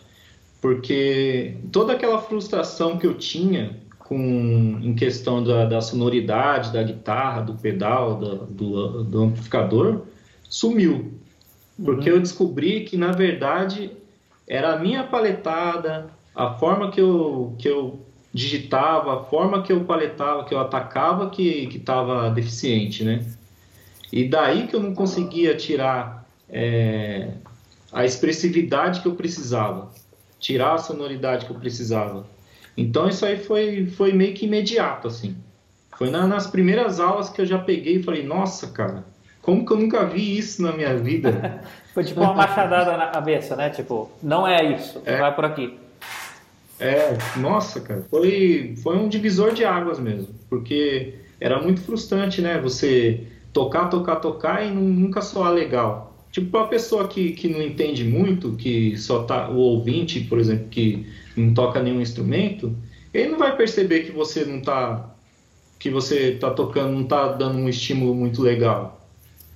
[0.62, 7.42] Porque toda aquela frustração que eu tinha com, em questão da, da sonoridade, da guitarra,
[7.42, 10.02] do pedal, do, do, do amplificador,
[10.44, 11.14] sumiu.
[11.84, 12.16] Porque uhum.
[12.16, 13.92] eu descobri que, na verdade,
[14.48, 18.00] era a minha paletada, a forma que eu, que eu
[18.34, 23.26] digitava, a forma que eu paletava, que eu atacava, que estava deficiente, né?
[24.12, 27.30] E daí que eu não conseguia tirar é,
[27.92, 29.92] a expressividade que eu precisava,
[30.40, 32.26] tirar a sonoridade que eu precisava.
[32.76, 35.36] Então isso aí foi, foi meio que imediato, assim.
[35.98, 39.04] Foi na, nas primeiras aulas que eu já peguei e falei, nossa, cara,
[39.42, 41.62] como que eu nunca vi isso na minha vida?
[41.94, 43.72] Foi tipo uma machadada na cabeça, né?
[43.72, 45.18] Tipo, não é isso, é.
[45.18, 45.80] vai por aqui.
[46.80, 52.60] É, nossa, cara, foi, foi um divisor de águas mesmo, porque era muito frustrante, né?
[52.60, 56.07] Você tocar, tocar, tocar e nunca soar legal.
[56.38, 60.38] Tipo, para uma pessoa que, que não entende muito, que só tá, o ouvinte, por
[60.38, 61.04] exemplo, que
[61.36, 62.78] não toca nenhum instrumento,
[63.12, 65.16] ele não vai perceber que você não tá,
[65.80, 69.02] que você tá tocando, não tá dando um estímulo muito legal.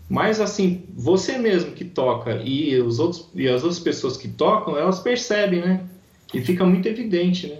[0.09, 4.75] Mas assim, você mesmo que toca e os outros e as outras pessoas que tocam,
[4.75, 5.85] elas percebem, né?
[6.33, 7.59] E fica muito evidente, né?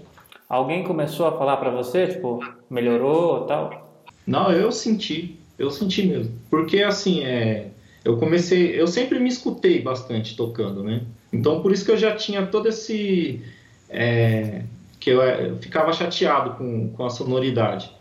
[0.49, 4.03] Alguém começou a falar para você, tipo, melhorou, tal?
[4.25, 6.34] Não, eu senti, eu senti mesmo.
[6.49, 7.69] Porque assim, é,
[8.03, 11.01] eu comecei, eu sempre me escutei bastante tocando, né?
[11.31, 13.41] Então por isso que eu já tinha todo esse
[13.89, 14.63] é,
[14.99, 17.91] que eu, eu, ficava chateado com, com a sonoridade.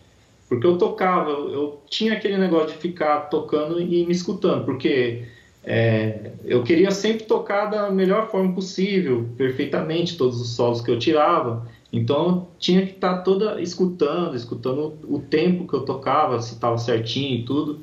[0.48, 5.24] Porque eu tocava, eu, eu, tinha aquele negócio de ficar tocando e me escutando, porque
[5.62, 10.98] é, eu queria sempre tocar da melhor forma possível, perfeitamente, todos os solos que eu
[10.98, 11.68] tirava.
[11.92, 16.78] Então eu tinha que estar toda escutando, escutando o tempo que eu tocava, se estava
[16.78, 17.80] certinho e tudo.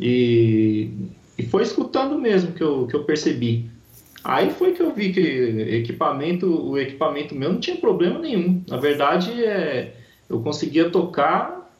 [0.00, 0.90] E,
[1.38, 3.70] e foi escutando mesmo que eu, que eu percebi.
[4.24, 8.62] Aí foi que eu vi que equipamento, o equipamento meu não tinha problema nenhum.
[8.66, 9.94] Na verdade, é,
[10.28, 11.70] eu conseguia tocar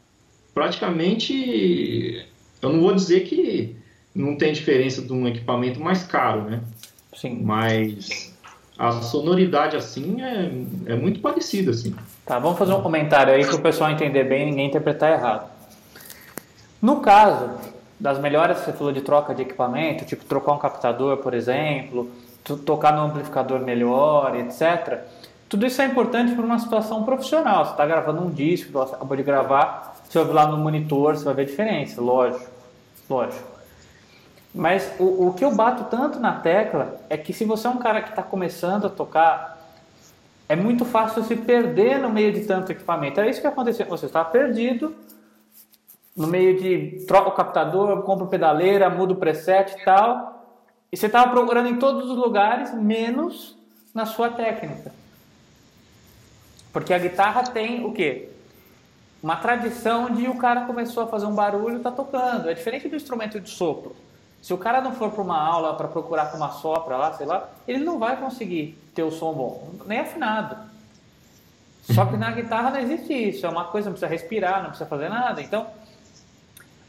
[0.55, 2.25] praticamente,
[2.63, 3.77] eu não vou dizer que
[4.15, 6.61] não tem diferença de um equipamento mais caro, né?
[7.15, 7.41] Sim.
[7.43, 8.35] Mas
[8.79, 11.95] a sonoridade assim é, é muito parecida assim.
[12.25, 15.51] Tá, vamos fazer um comentário aí para o pessoal entender bem e ninguém interpretar errado.
[16.81, 17.59] No caso
[17.99, 22.11] das melhores, você falou de troca de equipamento, tipo trocar um captador, por exemplo,
[22.65, 25.01] tocar no amplificador melhor, etc.
[25.49, 27.65] Tudo isso é importante para uma situação profissional.
[27.65, 31.25] Você está gravando um disco, você acabou de gravar, você vai lá no monitor, você
[31.25, 32.51] vai ver a diferença, lógico,
[33.09, 33.59] lógico.
[34.55, 37.79] Mas o, o que eu bato tanto na tecla é que se você é um
[37.79, 39.59] cara que está começando a tocar,
[40.49, 43.21] é muito fácil se perder no meio de tanto equipamento.
[43.21, 43.87] É isso que aconteceu.
[43.87, 44.95] Você está perdido
[46.19, 50.45] no meio de troca o captador, compra pedaleira, muda o preset e tal.
[50.91, 53.57] E você estava procurando em todos os lugares, menos
[53.95, 54.93] na sua técnica.
[56.73, 58.31] Porque a guitarra tem o quê?
[59.23, 62.51] Uma tradição de o cara começou a fazer um barulho está tocando.
[62.51, 63.95] É diferente do instrumento de sopro.
[64.43, 67.27] Se o cara não for para uma aula para procurar com uma sopra lá, sei
[67.27, 70.57] lá, ele não vai conseguir ter o som bom, nem afinado.
[71.83, 74.89] Só que na guitarra não existe isso, é uma coisa, não precisa respirar, não precisa
[74.89, 75.41] fazer nada.
[75.41, 75.67] Então,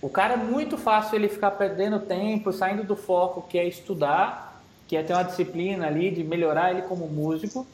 [0.01, 4.61] o cara é muito fácil ele ficar perdendo tempo, saindo do foco que é estudar,
[4.87, 7.67] que é ter uma disciplina ali de melhorar ele como músico,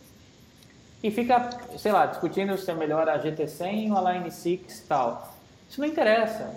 [1.04, 5.36] e fica, sei lá, discutindo se é melhor a GT100 ou a Line 6 tal.
[5.70, 6.56] Isso não interessa.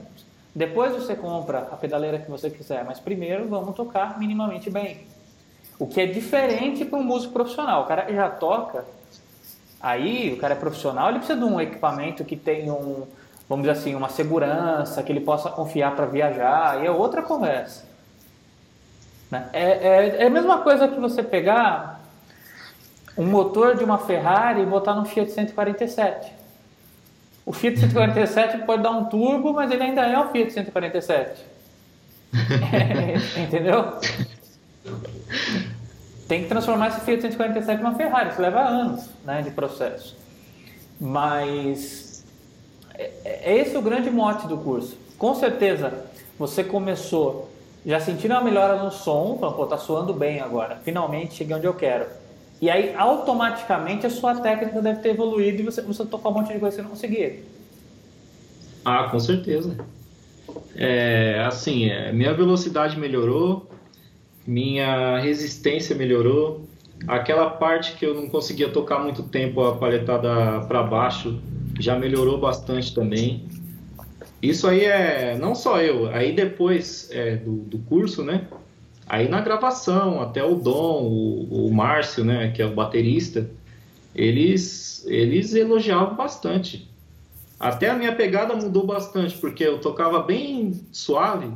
[0.54, 5.06] Depois você compra a pedaleira que você quiser, mas primeiro vamos tocar minimamente bem.
[5.78, 7.82] O que é diferente para um músico profissional.
[7.82, 8.86] O cara já toca,
[9.80, 13.06] aí o cara é profissional, ele precisa de um equipamento que tenha um,
[13.48, 17.84] vamos dizer assim, uma segurança, que ele possa confiar para viajar, aí é outra conversa.
[19.30, 19.48] Né?
[19.52, 22.00] É, é, é a mesma coisa que você pegar
[23.16, 26.32] um motor de uma Ferrari e botar num Fiat 147.
[27.44, 31.44] O Fiat 147 pode dar um turbo, mas ele ainda é um Fiat 147.
[33.38, 33.98] Entendeu?
[36.28, 40.16] Tem que transformar esse Fiat 147 numa Ferrari, isso leva anos né, de processo.
[41.00, 42.07] Mas
[42.98, 44.98] é, é esse o grande mote do curso.
[45.16, 46.04] Com certeza,
[46.38, 47.48] você começou
[47.86, 51.66] já sentindo uma melhora no som, falando, pô, tá soando bem agora, finalmente cheguei onde
[51.66, 52.06] eu quero.
[52.60, 56.52] E aí, automaticamente, a sua técnica deve ter evoluído e você a tocar um monte
[56.52, 57.40] de coisa que você não conseguia.
[58.84, 59.76] Ah, com certeza.
[60.74, 63.70] É, assim, é, minha velocidade melhorou,
[64.44, 66.62] minha resistência melhorou,
[67.06, 71.40] aquela parte que eu não conseguia tocar muito tempo a paletada para baixo
[71.78, 73.46] já melhorou bastante também.
[74.42, 78.46] Isso aí é não só eu, aí depois é, do, do curso, né?
[79.06, 83.50] Aí na gravação, até o Dom, o, o Márcio, né, que é o baterista,
[84.14, 86.88] eles, eles elogiavam bastante.
[87.58, 91.50] Até a minha pegada mudou bastante, porque eu tocava bem suave.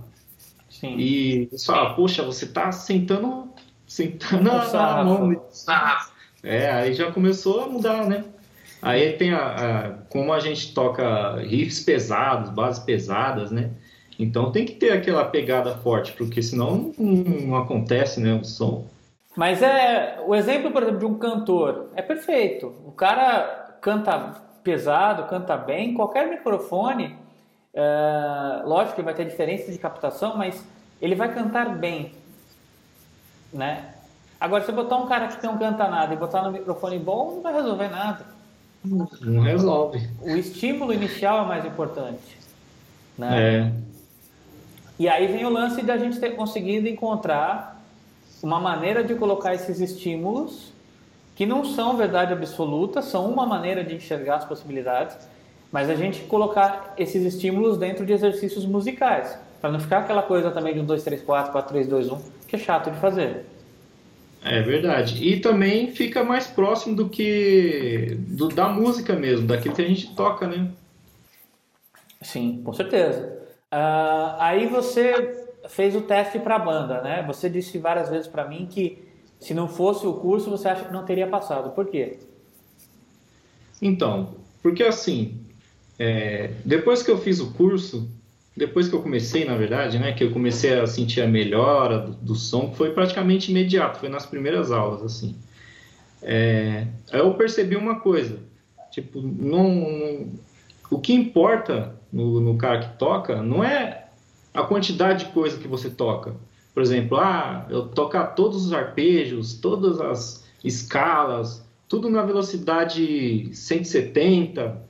[0.68, 0.96] Sim.
[0.96, 3.48] E eles falavam, poxa, você tá sentando,
[3.86, 5.40] sentando a mão.
[6.42, 8.24] É, aí já começou a mudar, né?
[8.82, 13.70] Aí tem a, a, como a gente toca riffs pesados, bases pesadas, né?
[14.18, 18.86] Então tem que ter aquela pegada forte, porque senão não, não acontece, né, o som.
[19.36, 22.74] Mas é o exemplo, por exemplo, de um cantor é perfeito.
[22.84, 27.16] O cara canta pesado, canta bem, qualquer microfone,
[27.72, 30.62] é, lógico que vai ter diferença de captação, mas
[31.00, 32.12] ele vai cantar bem,
[33.52, 33.94] né?
[34.40, 37.36] Agora, se eu botar um cara que não canta nada e botar no microfone bom,
[37.36, 38.41] não vai resolver nada.
[38.84, 40.08] Não resolve.
[40.20, 42.38] O estímulo inicial é mais importante.
[43.16, 43.28] Né?
[43.40, 43.72] É.
[44.98, 47.80] E aí vem o lance de a gente ter conseguido encontrar
[48.42, 50.72] uma maneira de colocar esses estímulos
[51.34, 55.16] que não são verdade absoluta, são uma maneira de enxergar as possibilidades,
[55.70, 60.50] mas a gente colocar esses estímulos dentro de exercícios musicais, para não ficar aquela coisa
[60.50, 63.46] também de 1, 2, 3, 4, 4, 3, 2, 1, que é chato de fazer.
[64.44, 65.24] É verdade.
[65.26, 70.14] E também fica mais próximo do que do, da música mesmo, daquilo que a gente
[70.14, 70.70] toca, né?
[72.20, 73.40] Sim, com certeza.
[73.72, 77.22] Uh, aí você fez o teste para a banda, né?
[77.26, 79.02] Você disse várias vezes para mim que
[79.38, 81.70] se não fosse o curso você acha que não teria passado.
[81.70, 82.18] Por quê?
[83.80, 85.40] Então, porque assim,
[85.98, 88.08] é, depois que eu fiz o curso,
[88.56, 92.12] depois que eu comecei, na verdade, né, que eu comecei a sentir a melhora do,
[92.12, 95.34] do som, foi praticamente imediato, foi nas primeiras aulas, assim.
[96.22, 98.38] É, eu percebi uma coisa,
[98.90, 100.28] tipo, não,
[100.90, 104.06] o que importa no, no cara que toca não é
[104.52, 106.34] a quantidade de coisa que você toca.
[106.74, 114.80] Por exemplo, ah, eu tocar todos os arpejos, todas as escalas, tudo na velocidade 170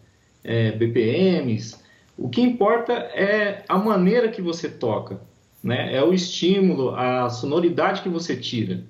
[0.44, 1.81] é, BPMs.
[2.16, 5.20] O que importa é a maneira que você toca,
[5.62, 5.94] né?
[5.94, 8.82] É o estímulo, a sonoridade que você tira.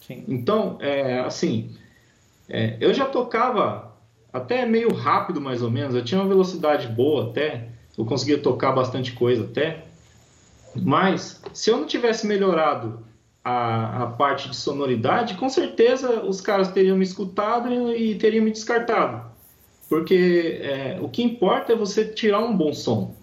[0.00, 0.24] Sim.
[0.28, 1.70] Então, é, assim,
[2.48, 3.96] é, eu já tocava
[4.32, 5.94] até meio rápido, mais ou menos.
[5.94, 9.84] Eu tinha uma velocidade boa até, eu conseguia tocar bastante coisa até.
[10.74, 13.04] Mas se eu não tivesse melhorado
[13.44, 18.44] a, a parte de sonoridade, com certeza os caras teriam me escutado e, e teriam
[18.44, 19.31] me descartado.
[19.92, 23.14] Porque é, o que importa é você tirar um bom som.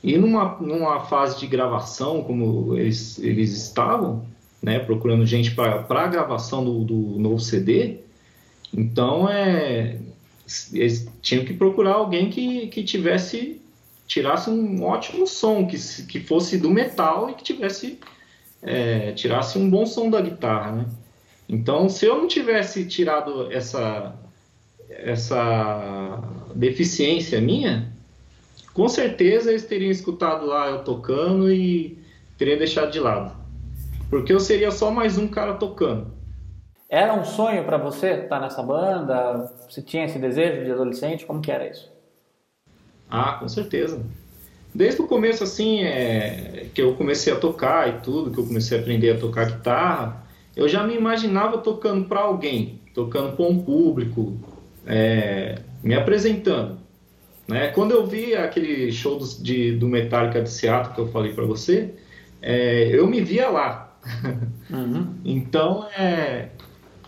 [0.00, 4.24] E numa, numa fase de gravação, como eles, eles estavam,
[4.62, 7.96] né, procurando gente para a gravação do, do novo CD,
[8.72, 9.98] então é,
[10.72, 13.60] eles tinham que procurar alguém que, que tivesse
[14.06, 17.98] tirasse um ótimo som, que, que fosse do metal e que tivesse
[18.62, 20.86] é, tirasse um bom som da guitarra, né?
[21.48, 24.16] Então, se eu não tivesse tirado essa
[24.88, 26.20] essa
[26.54, 27.92] deficiência minha,
[28.72, 31.98] com certeza eles teriam escutado lá eu tocando e
[32.36, 33.34] teriam deixado de lado.
[34.10, 36.12] Porque eu seria só mais um cara tocando.
[36.88, 39.52] Era um sonho para você estar nessa banda?
[39.68, 41.24] Você tinha esse desejo de adolescente?
[41.24, 41.90] Como que era isso?
[43.10, 44.04] Ah, com certeza.
[44.74, 48.76] Desde o começo, assim, é, que eu comecei a tocar e tudo, que eu comecei
[48.76, 50.24] a aprender a tocar guitarra,
[50.56, 54.36] eu já me imaginava tocando para alguém, tocando para um público,
[54.86, 56.78] é, me apresentando.
[57.46, 57.68] Né?
[57.68, 61.44] Quando eu vi aquele show do, de, do Metallica de Seattle que eu falei para
[61.44, 61.94] você,
[62.40, 63.96] é, eu me via lá.
[64.70, 65.14] Uhum.
[65.24, 66.48] então, é,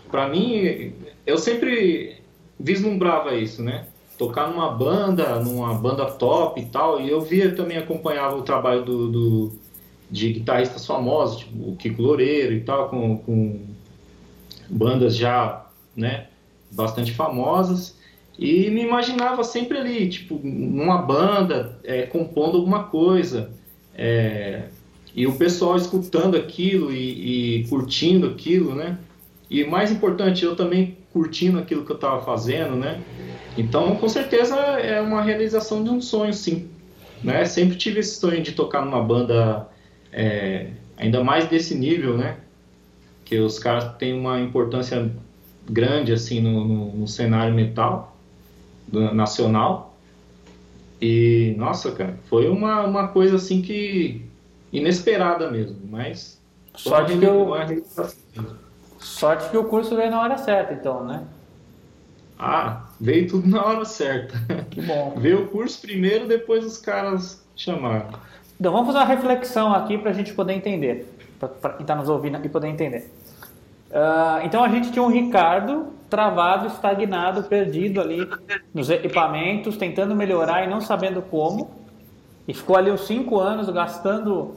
[0.09, 0.93] para mim,
[1.25, 2.17] eu sempre
[2.59, 3.85] vislumbrava isso, né?
[4.17, 8.83] Tocar numa banda, numa banda top e tal, e eu via também, acompanhava o trabalho
[8.83, 9.51] do, do
[10.09, 13.59] de guitarristas famosos, tipo o Kiko Loureiro e tal, com, com
[14.69, 16.26] bandas já, né,
[16.77, 17.97] bastante famosas,
[18.37, 23.49] e me imaginava sempre ali, tipo, numa banda, é, compondo alguma coisa,
[23.95, 24.65] é,
[25.15, 28.99] e o pessoal escutando aquilo e, e, curtindo aquilo, né?
[29.49, 33.01] E mais importante, eu também curtindo aquilo que eu estava fazendo, né?
[33.57, 36.69] Então, com certeza é uma realização de um sonho, sim.
[37.23, 37.43] Né?
[37.45, 39.67] Sempre tive esse sonho de tocar numa banda
[40.13, 42.37] é, ainda mais desse nível, né?
[43.25, 45.11] Que os caras têm uma importância
[45.69, 48.15] grande assim no, no, no cenário metal
[48.87, 49.95] do, nacional.
[51.01, 54.25] E nossa, cara, foi uma, uma coisa assim que
[54.71, 56.41] inesperada mesmo, mas
[56.75, 57.49] sorte que eu
[58.99, 61.23] sorte que o curso veio na hora certa, então, né?
[62.39, 64.35] Ah, veio tudo na hora certa.
[64.69, 65.15] Que bom.
[65.17, 68.09] veio o curso primeiro, depois os caras chamaram.
[68.59, 71.07] Então vamos fazer uma reflexão aqui para a gente poder entender,
[71.39, 73.11] para quem está nos ouvindo e poder entender.
[73.89, 78.27] Uh, então a gente tinha um Ricardo travado, estagnado, perdido ali
[78.73, 81.71] nos equipamentos, tentando melhorar e não sabendo como.
[82.47, 84.55] E ficou ali uns 5 anos gastando,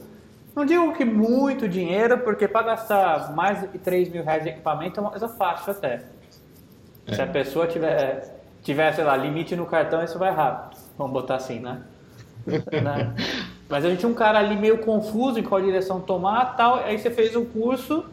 [0.55, 4.99] não digo que muito dinheiro, porque para gastar mais de 3 mil reais de equipamento
[4.99, 6.03] é uma coisa fácil até.
[7.07, 7.15] É.
[7.15, 10.79] Se a pessoa tiver, tiver, sei lá, limite no cartão, isso vai rápido.
[10.97, 11.81] Vamos botar assim, né?
[12.47, 13.13] né?
[13.67, 16.75] Mas a gente tinha um cara ali meio confuso em qual direção tomar tal.
[16.75, 18.05] Aí você fez um curso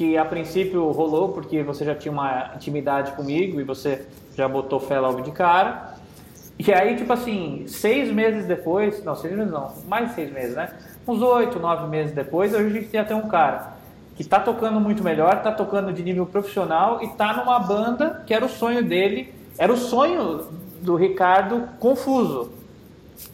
[0.00, 4.80] que a princípio rolou porque você já tinha uma intimidade comigo e você já botou
[4.80, 5.92] fé logo de cara.
[6.58, 10.70] E aí, tipo assim, seis meses depois, não, seis meses não, mais seis meses, né?
[11.06, 13.74] Uns oito, nove meses depois, hoje a gente tem até um cara
[14.16, 18.32] que tá tocando muito melhor, tá tocando de nível profissional e tá numa banda que
[18.32, 20.46] era o sonho dele, era o sonho
[20.80, 22.50] do Ricardo confuso,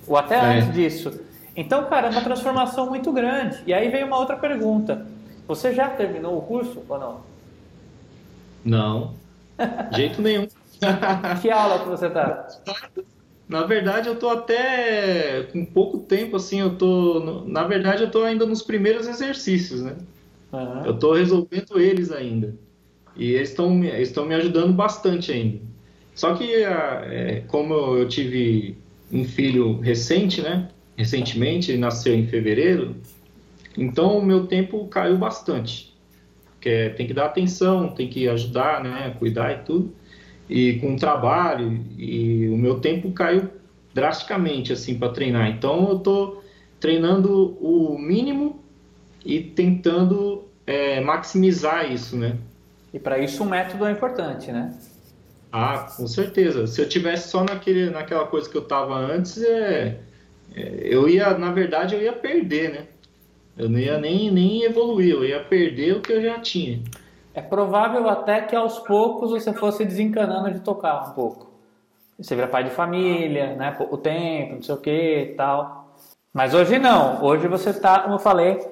[0.05, 0.41] ou até é.
[0.41, 1.21] antes disso.
[1.55, 3.63] Então, cara, é uma transformação muito grande.
[3.69, 5.15] E aí veio uma outra pergunta.
[5.47, 7.21] Você já terminou o curso ou não?
[8.65, 9.15] Não.
[9.93, 10.47] jeito nenhum.
[11.41, 12.47] que aula que você tá?
[13.49, 17.45] Na verdade, eu tô até com pouco tempo, assim, eu tô.
[17.47, 19.97] Na verdade, eu tô ainda nos primeiros exercícios, né?
[20.53, 20.85] Uhum.
[20.85, 22.55] Eu tô resolvendo eles ainda.
[23.15, 25.61] E eles estão eles me ajudando bastante ainda.
[26.15, 28.77] Só que, é, como eu tive
[29.13, 30.69] um filho recente, né?
[30.97, 32.97] Recentemente, ele nasceu em fevereiro,
[33.77, 35.95] então, o meu tempo caiu bastante.
[36.53, 39.95] Porque tem que dar atenção, tem que ajudar, né, cuidar e tudo.
[40.49, 43.51] E com o trabalho, e o meu tempo caiu
[43.93, 45.49] drasticamente, assim, para treinar.
[45.49, 46.45] Então, eu estou
[46.81, 48.63] treinando o mínimo
[49.25, 52.37] e tentando é, maximizar isso, né?
[52.93, 54.75] E para isso o método é importante, né?
[55.53, 56.67] Ah, com certeza.
[56.67, 60.01] Se eu tivesse só naquele, naquela coisa que eu estava antes, é,
[60.55, 62.87] é, eu ia, na verdade, eu ia perder, né?
[63.57, 66.83] Eu não ia nem, nem evoluir, eu ia perder o que eu já tinha.
[67.33, 71.51] É provável até que aos poucos você fosse desencanando de tocar um pouco.
[72.19, 73.71] Você vira pai de família, né?
[73.73, 75.95] Pouco tempo, não sei o que e tal.
[76.33, 77.23] Mas hoje não.
[77.25, 78.67] Hoje você está, como eu falei,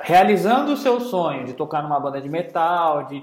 [0.00, 3.22] realizando o seu sonho de tocar numa banda de metal, de,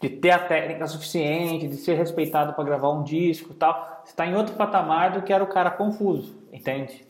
[0.00, 4.02] de ter a técnica suficiente, de ser respeitado para gravar um disco e tal.
[4.04, 7.04] Você está em outro patamar do que era o cara confuso, entende?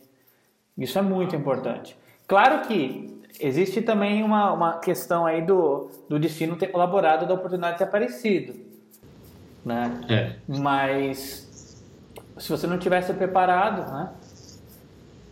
[0.77, 1.97] Isso é muito importante.
[2.27, 7.77] Claro que existe também uma, uma questão aí do, do destino ter colaborado, da oportunidade
[7.77, 8.53] ter aparecido.
[9.65, 10.01] Né?
[10.09, 10.35] É.
[10.47, 11.79] Mas
[12.37, 14.09] se você não tivesse preparado, né?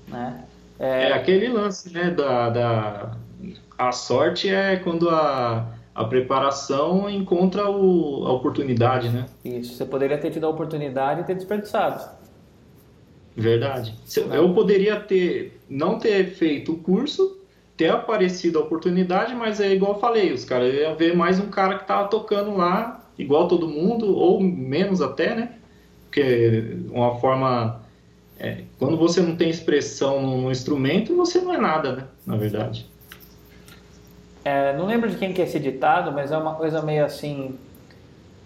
[0.07, 0.43] né?
[0.79, 1.09] É...
[1.09, 2.11] é, aquele lance, né?
[2.11, 3.17] Da, da...
[3.77, 9.25] A sorte é quando a, a preparação encontra o, a oportunidade, né?
[9.43, 12.17] Isso, você poderia ter tido a oportunidade e ter desperdiçado.
[13.35, 13.93] Verdade.
[14.31, 17.36] Eu poderia ter não ter feito o curso,
[17.77, 21.49] ter aparecido a oportunidade, mas é igual eu falei, os caras iam ver mais um
[21.49, 25.53] cara que tava tocando lá, igual todo mundo, ou menos até, né?
[26.05, 27.81] Porque uma forma.
[28.39, 32.03] É, quando você não tem expressão no instrumento, você não é nada, né?
[32.25, 32.87] Na verdade.
[34.43, 37.55] É, não lembro de quem que é esse ditado, mas é uma coisa meio assim.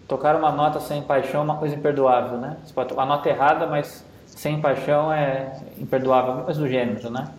[0.08, 2.58] Tocar uma nota sem paixão é uma coisa imperdoável, né?
[2.66, 7.30] Você pode tocar a nota errada, mas sem paixão é imperdoável, mas do gênero, né?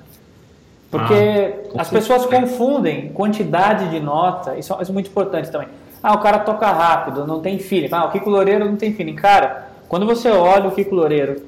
[0.93, 5.69] Porque ah, as pessoas confundem quantidade de nota, isso, é muito importante também.
[6.03, 7.89] Ah, o cara toca rápido, não tem feeling.
[7.91, 9.15] Ah, o Kiko Loureiro não tem feeling.
[9.17, 11.47] Cara, quando você olha o Kiko Loureiro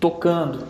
[0.00, 0.66] tocando,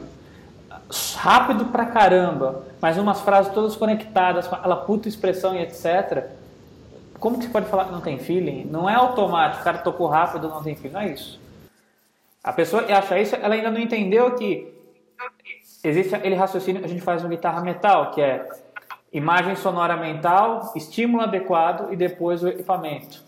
[1.16, 6.26] rápido pra caramba, mas umas frases todas conectadas, com aquela puta expressão e etc.
[7.18, 8.66] Como que você pode falar que não tem feeling?
[8.70, 11.40] Não é automático, o cara tocou rápido, não tem feeling, não é isso.
[12.44, 14.74] A pessoa acha isso, ela ainda não entendeu que
[15.82, 18.48] existe aquele raciocínio que a gente faz no guitarra metal, que é
[19.12, 23.22] imagem sonora mental, estímulo adequado e depois o equipamento.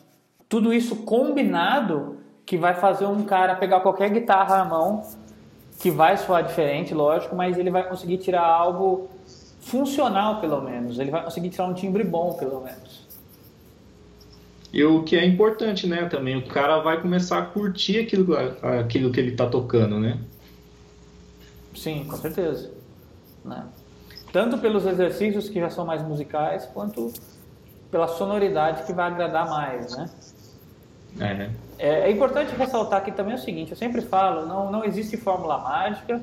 [0.49, 5.03] Tudo isso combinado que vai fazer um cara pegar qualquer guitarra à mão,
[5.81, 9.09] que vai soar diferente, lógico, mas ele vai conseguir tirar algo
[9.61, 10.99] funcional, pelo menos.
[10.99, 13.03] Ele vai conseguir tirar um timbre bom, pelo menos.
[14.73, 18.37] E o que é importante, né, também, o cara vai começar a curtir aquilo,
[18.81, 20.19] aquilo que ele está tocando, né?
[21.75, 22.71] Sim, com certeza.
[23.45, 23.65] Né?
[24.33, 27.13] Tanto pelos exercícios que já são mais musicais, quanto
[27.91, 30.11] pela sonoridade que vai agradar mais, né?
[31.21, 31.51] É.
[31.79, 35.59] é, é importante ressaltar aqui também o seguinte, eu sempre falo, não, não existe fórmula
[35.59, 36.23] mágica,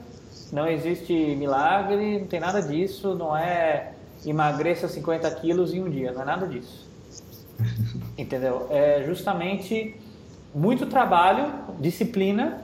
[0.52, 3.94] não existe milagre, não tem nada disso, não é
[4.26, 6.90] emagreça 50 quilos em um dia, não é nada disso.
[8.18, 8.68] Entendeu?
[8.72, 9.96] É justamente
[10.54, 12.64] muito trabalho, disciplina,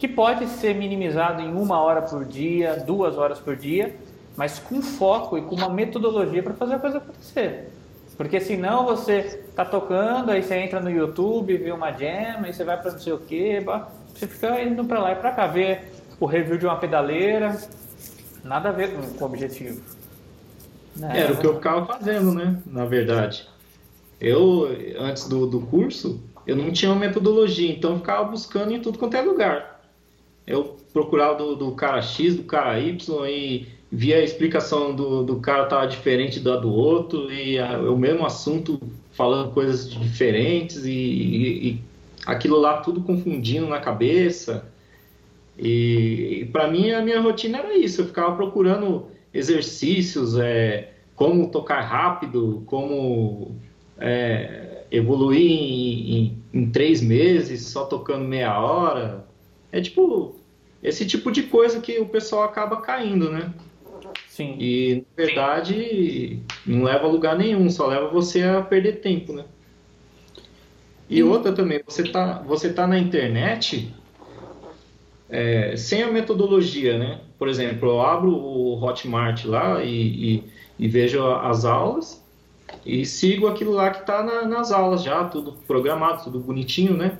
[0.00, 3.94] que pode ser minimizado em uma hora por dia, duas horas por dia,
[4.34, 7.68] mas com foco e com uma metodologia para fazer a coisa acontecer.
[8.16, 12.64] Porque senão você tá tocando, aí você entra no YouTube, vê uma jam, aí você
[12.64, 13.60] vai para não sei o que,
[14.14, 17.58] você fica indo para lá e para cá, ver o review de uma pedaleira,
[18.42, 19.82] nada a ver com o objetivo.
[20.96, 21.20] Né?
[21.20, 22.58] Era o que eu ficava fazendo, né?
[22.64, 23.46] Na verdade.
[24.18, 24.66] Eu,
[24.98, 28.98] antes do, do curso, eu não tinha uma metodologia, então eu ficava buscando em tudo
[28.98, 29.69] quanto é lugar.
[30.46, 35.36] Eu procurava do, do cara X, do cara Y e via a explicação do, do
[35.36, 38.80] cara tava diferente da do outro e a, o mesmo assunto
[39.12, 41.80] falando coisas diferentes e, e, e
[42.24, 44.70] aquilo lá tudo confundindo na cabeça.
[45.58, 51.50] E, e para mim a minha rotina era isso, eu ficava procurando exercícios, é, como
[51.50, 53.54] tocar rápido, como
[53.98, 59.28] é, evoluir em, em, em, três meses só tocando meia hora.
[59.72, 60.36] É tipo
[60.82, 63.52] esse tipo de coisa que o pessoal acaba caindo, né?
[64.28, 64.56] Sim.
[64.58, 69.44] E na verdade não leva a lugar nenhum, só leva você a perder tempo, né?
[71.08, 73.92] E outra também, você tá, você tá na internet
[75.28, 77.20] é, sem a metodologia, né?
[77.38, 80.44] Por exemplo, eu abro o Hotmart lá e, e,
[80.78, 82.24] e vejo as aulas
[82.86, 87.18] e sigo aquilo lá que está na, nas aulas já, tudo programado, tudo bonitinho, né?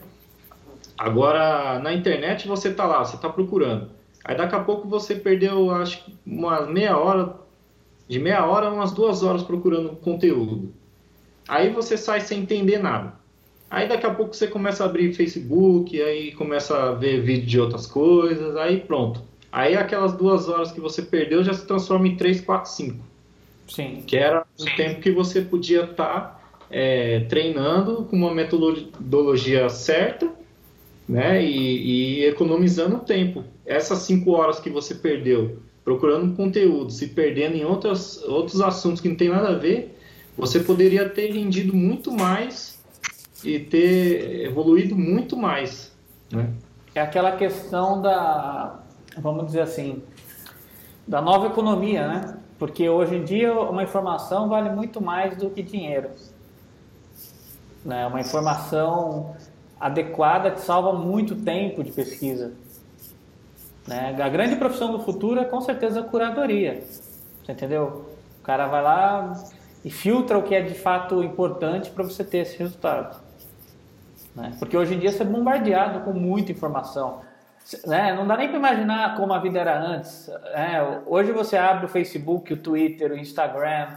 [1.00, 3.88] Agora, na internet você está lá, você está procurando.
[4.22, 7.36] Aí daqui a pouco você perdeu, acho uma meia hora,
[8.06, 10.74] de meia hora a umas duas horas procurando conteúdo.
[11.48, 13.14] Aí você sai sem entender nada.
[13.70, 17.58] Aí daqui a pouco você começa a abrir Facebook, aí começa a ver vídeo de
[17.58, 19.22] outras coisas, aí pronto.
[19.50, 23.02] Aí aquelas duas horas que você perdeu já se transforma em três, quatro, cinco.
[23.66, 24.04] Sim.
[24.06, 24.76] Que era o Sim.
[24.76, 26.40] tempo que você podia estar tá,
[26.70, 30.39] é, treinando com uma metodologia certa
[31.10, 33.42] né, e, e economizando tempo.
[33.66, 39.08] Essas cinco horas que você perdeu procurando conteúdo, se perdendo em outras, outros assuntos que
[39.08, 39.98] não tem nada a ver,
[40.38, 42.78] você poderia ter rendido muito mais
[43.42, 45.92] e ter evoluído muito mais.
[46.30, 46.48] Né?
[46.94, 48.80] É aquela questão da,
[49.18, 50.00] vamos dizer assim,
[51.08, 52.38] da nova economia, né?
[52.56, 56.10] Porque hoje em dia uma informação vale muito mais do que dinheiro.
[57.84, 58.06] Né?
[58.06, 59.34] Uma informação
[59.80, 62.52] adequada te salva muito tempo de pesquisa.
[63.88, 64.14] Né?
[64.22, 66.84] A grande profissão do futuro é com certeza a curadoria.
[67.42, 68.06] Você entendeu?
[68.38, 69.32] O cara vai lá
[69.84, 73.20] e filtra o que é de fato importante para você ter esse resultado.
[74.36, 74.54] Né?
[74.58, 77.22] Porque hoje em dia você é bombardeado com muita informação.
[77.86, 80.28] né, não dá nem para imaginar como a vida era antes.
[80.52, 83.88] É, hoje você abre o Facebook, o Twitter, o Instagram,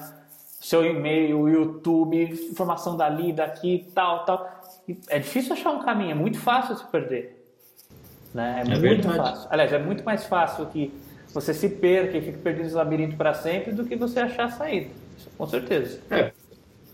[0.60, 4.63] seu e-mail, o YouTube, informação dali, daqui, tal, tal.
[5.10, 7.42] É difícil achar um caminho, é muito fácil se perder.
[8.34, 8.58] Né?
[8.58, 9.18] É, é muito verdade.
[9.18, 9.48] fácil.
[9.50, 10.94] Aliás, é muito mais fácil que
[11.34, 14.52] você se perca e fique perdido nesse labirinto para sempre do que você achar a
[14.52, 14.90] saída.
[15.18, 16.00] Isso, com certeza.
[16.10, 16.32] É,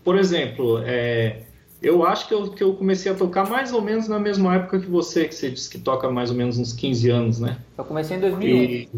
[0.04, 1.42] por exemplo, é,
[1.82, 4.80] eu acho que eu, que eu comecei a tocar mais ou menos na mesma época
[4.80, 7.58] que você, que você disse que toca mais ou menos uns 15 anos, né?
[7.76, 8.56] Eu comecei em 2001.
[8.56, 8.88] E...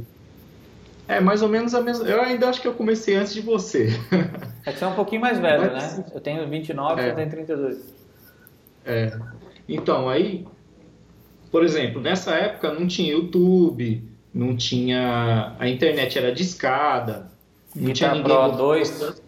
[1.09, 2.09] É, mais ou menos a mesma.
[2.09, 3.89] Eu ainda acho que eu comecei antes de você.
[4.65, 5.99] É que você é um pouquinho mais velho, Mas...
[5.99, 6.05] né?
[6.15, 7.09] Eu tenho 29, é.
[7.09, 8.02] você tem 32.
[8.85, 9.17] É.
[9.69, 10.47] Então, aí,
[11.51, 14.03] por exemplo, nessa época não tinha YouTube,
[14.35, 15.55] não tinha.
[15.59, 17.31] A internet era discada,
[17.75, 18.25] não Guitar tinha ninguém.
[18.25, 19.23] Pro 2.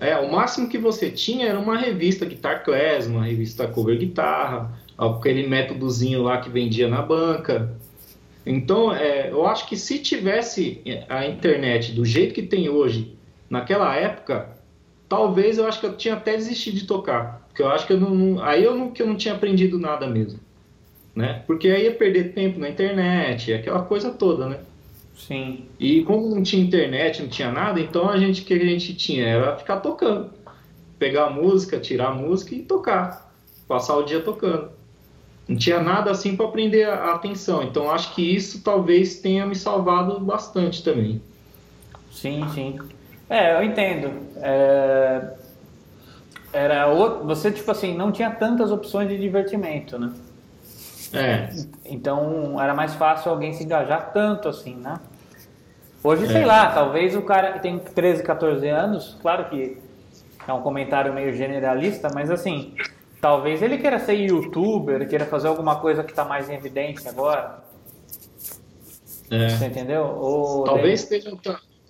[0.00, 4.72] É, o máximo que você tinha era uma revista Guitar Class, uma revista cover guitarra,
[4.96, 7.76] aquele métodozinho lá que vendia na banca.
[8.46, 13.14] Então, é, eu acho que se tivesse a internet do jeito que tem hoje,
[13.48, 14.56] naquela época,
[15.06, 17.39] talvez eu acho que eu tinha até desistido de tocar.
[17.60, 20.06] Porque eu acho que eu não, aí eu não, que eu não tinha aprendido nada
[20.06, 20.40] mesmo.
[21.14, 21.42] Né?
[21.46, 24.58] Porque aí ia perder tempo na internet, aquela coisa toda, né?
[25.14, 25.66] Sim.
[25.78, 29.26] E como não tinha internet, não tinha nada, então a gente que a gente tinha
[29.26, 30.30] era ficar tocando.
[30.98, 33.30] Pegar a música, tirar a música e tocar.
[33.68, 34.70] Passar o dia tocando.
[35.46, 37.62] Não tinha nada assim para aprender a atenção.
[37.62, 41.20] Então acho que isso talvez tenha me salvado bastante também.
[42.10, 42.78] Sim, sim.
[43.28, 44.10] É, eu entendo.
[44.36, 45.39] É...
[46.52, 47.24] Era outro...
[47.26, 50.12] você tipo assim não tinha tantas opções de divertimento, né?
[51.12, 51.50] É.
[51.84, 54.94] Então era mais fácil alguém se engajar tanto assim, né?
[56.02, 56.28] Hoje, é.
[56.28, 59.76] sei lá, talvez o cara que tem 13, 14 anos, claro que
[60.46, 62.74] é um comentário meio generalista, mas assim,
[63.20, 67.58] talvez ele queira ser youtuber, queira fazer alguma coisa que está mais em evidência agora.
[69.30, 69.50] É.
[69.50, 70.04] Você entendeu?
[70.04, 71.30] Ou talvez esteja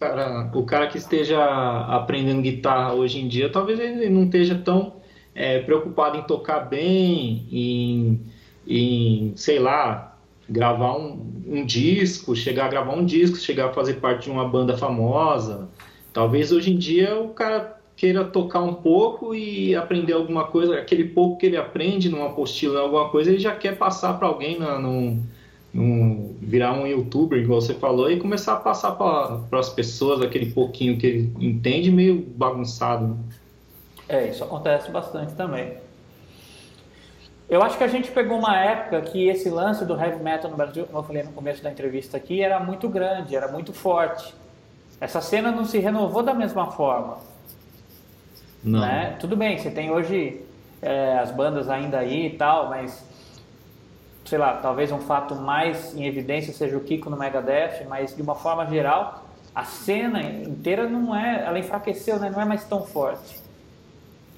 [0.01, 1.38] cara, o cara que esteja
[1.86, 4.94] aprendendo guitarra hoje em dia, talvez ele não esteja tão
[5.34, 8.20] é, preocupado em tocar bem, em,
[8.66, 10.16] em sei lá,
[10.48, 14.48] gravar um, um, disco, chegar a gravar um disco, chegar a fazer parte de uma
[14.48, 15.68] banda famosa.
[16.12, 21.05] Talvez hoje em dia o cara queira tocar um pouco e aprender alguma coisa, aquele
[21.05, 24.78] pouco que ele aprende numa apostila, alguma coisa, ele já quer passar para alguém na,
[24.78, 25.22] num,
[25.72, 30.46] num, virar um youtuber, igual você falou, e começar a passar para as pessoas aquele
[30.52, 33.08] pouquinho que ele entende, meio bagunçado.
[33.08, 33.16] Né?
[34.08, 35.74] É, isso acontece bastante também.
[37.48, 40.56] Eu acho que a gente pegou uma época que esse lance do heavy metal no
[40.56, 44.32] Brasil, como eu falei no começo da entrevista aqui, era muito grande, era muito forte.
[45.00, 47.18] Essa cena não se renovou da mesma forma.
[48.62, 48.80] Não.
[48.80, 49.16] Né?
[49.18, 50.42] Tudo bem, você tem hoje
[50.80, 53.04] é, as bandas ainda aí e tal, mas
[54.31, 58.22] sei lá, talvez um fato mais em evidência seja o Kiko no Megadeth, mas de
[58.22, 62.31] uma forma geral, a cena inteira não é, ela enfraqueceu, né?
[62.31, 63.41] não é mais tão forte.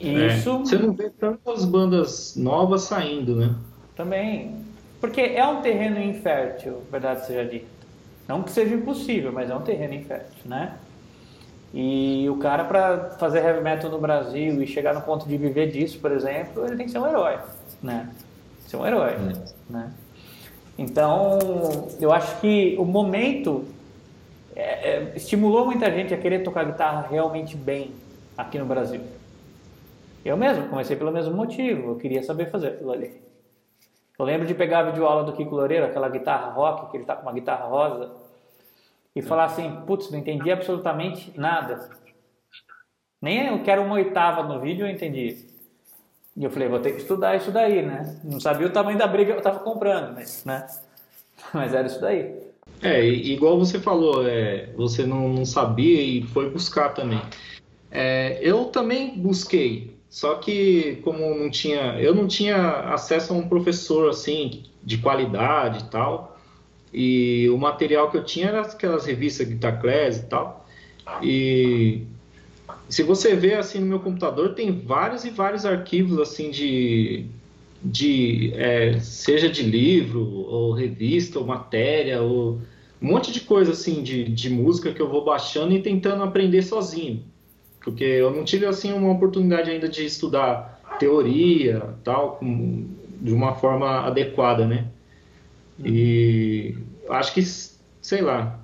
[0.01, 0.29] É.
[0.29, 0.61] Isso.
[0.61, 3.55] Você não vê tantas bandas novas saindo, né?
[3.95, 4.65] Também.
[4.99, 7.67] Porque é um terreno infértil, verdade seja dita.
[8.27, 10.75] Não que seja impossível, mas é um terreno infértil, né?
[11.75, 15.71] E o cara, para fazer heavy metal no Brasil e chegar no ponto de viver
[15.71, 17.39] disso, por exemplo, ele tem que ser um herói,
[17.83, 18.09] né?
[18.73, 19.71] Ser um herói, é.
[19.71, 19.93] né?
[20.79, 21.39] Então,
[22.01, 23.67] eu acho que o momento
[24.57, 27.93] é, é, estimulou muita gente a querer tocar guitarra realmente bem
[28.35, 29.03] aqui no Brasil.
[30.25, 33.21] Eu mesmo comecei pelo mesmo motivo, eu queria saber fazer aquilo ali.
[34.19, 37.15] Eu lembro de pegar a videoaula do Kiko Loureiro, aquela guitarra rock, que ele tá
[37.15, 38.11] com uma guitarra rosa,
[39.15, 41.91] e falar assim, putz, não entendi absolutamente nada.
[43.21, 45.52] Nem eu quero uma oitava no vídeo eu entendi.
[46.37, 48.17] E eu falei, vou ter que estudar isso daí, né?
[48.25, 50.67] Não sabia o tamanho da briga que eu estava comprando, mas, né?
[51.53, 52.35] Mas era isso daí.
[52.81, 57.21] É, igual você falou, é, você não, não sabia e foi buscar também.
[57.91, 63.49] É, eu também busquei, só que como não tinha, eu não tinha acesso a um
[63.49, 66.39] professor assim de qualidade e tal.
[66.93, 70.67] E o material que eu tinha era aquelas revistas Guitar Class e tal.
[71.23, 72.03] E
[72.89, 77.27] se você ver assim no meu computador tem vários e vários arquivos assim de
[77.85, 82.61] de é, seja de livro ou revista ou matéria ou
[83.01, 86.63] um monte de coisa assim de, de música que eu vou baixando e tentando aprender
[86.63, 87.25] sozinho.
[87.83, 92.87] Porque eu não tive assim uma oportunidade ainda de estudar teoria tal com,
[93.21, 94.87] de uma forma adequada né?
[95.85, 96.77] E
[97.09, 98.62] acho que sei lá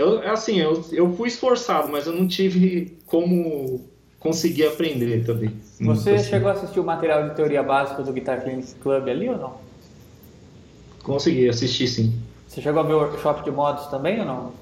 [0.00, 3.88] eu assim eu, eu fui esforçado mas eu não tive como
[4.18, 8.74] conseguir aprender também você chegou a assistir o material de teoria básica do Guitar Clinic
[8.76, 9.70] Club ali ou não
[11.02, 12.12] Consegui assistir, sim.
[12.46, 14.52] Você chegou a ver o workshop de modos também ou não?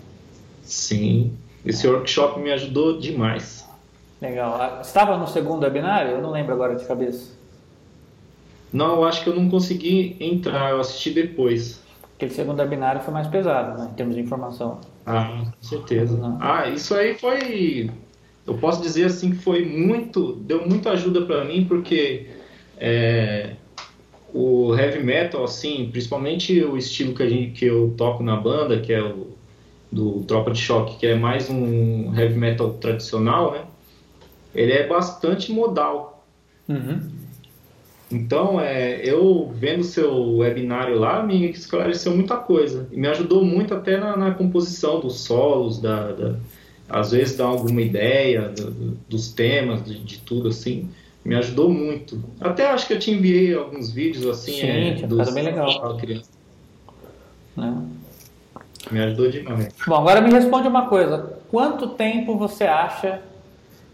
[0.63, 3.67] Sim, esse workshop me ajudou demais.
[4.21, 4.61] Legal.
[4.61, 6.13] Ah, estava no segundo webinário?
[6.13, 7.33] Eu não lembro agora de cabeça.
[8.73, 11.81] Não, eu acho que eu não consegui entrar, eu assisti depois.
[12.19, 14.81] Aquele segundo webinário foi mais pesado, né, em termos de informação.
[15.07, 16.17] Ah, com certeza.
[16.17, 16.37] Não.
[16.41, 17.93] Ah, isso aí foi.
[18.45, 20.33] Eu posso dizer assim que foi muito.
[20.33, 22.27] Deu muita ajuda para mim, porque
[22.77, 23.53] é,
[24.35, 28.81] o heavy metal, assim, principalmente o estilo que, a gente, que eu toco na banda,
[28.81, 29.29] que é o
[29.93, 33.65] do Tropa de Choque, que é mais um heavy metal tradicional, né?
[34.53, 36.27] Ele é bastante modal.
[36.69, 37.01] Uhum.
[38.11, 42.89] Então, é, eu vendo seu webinário lá, me esclareceu muita coisa.
[42.91, 46.37] E me ajudou muito até na, na composição dos solos, da, da,
[46.89, 50.89] às vezes dá alguma ideia do, dos temas, de, de, tudo assim.
[51.23, 52.25] Me ajudou muito.
[52.41, 54.53] Até acho que eu te enviei alguns vídeos assim.
[54.53, 55.97] Sim, é, dos, bem legal.
[55.99, 56.31] Criança.
[57.59, 57.73] É.
[58.91, 59.75] Me ajudou demais.
[59.87, 61.39] Bom, agora me responde uma coisa.
[61.51, 63.21] Quanto tempo você acha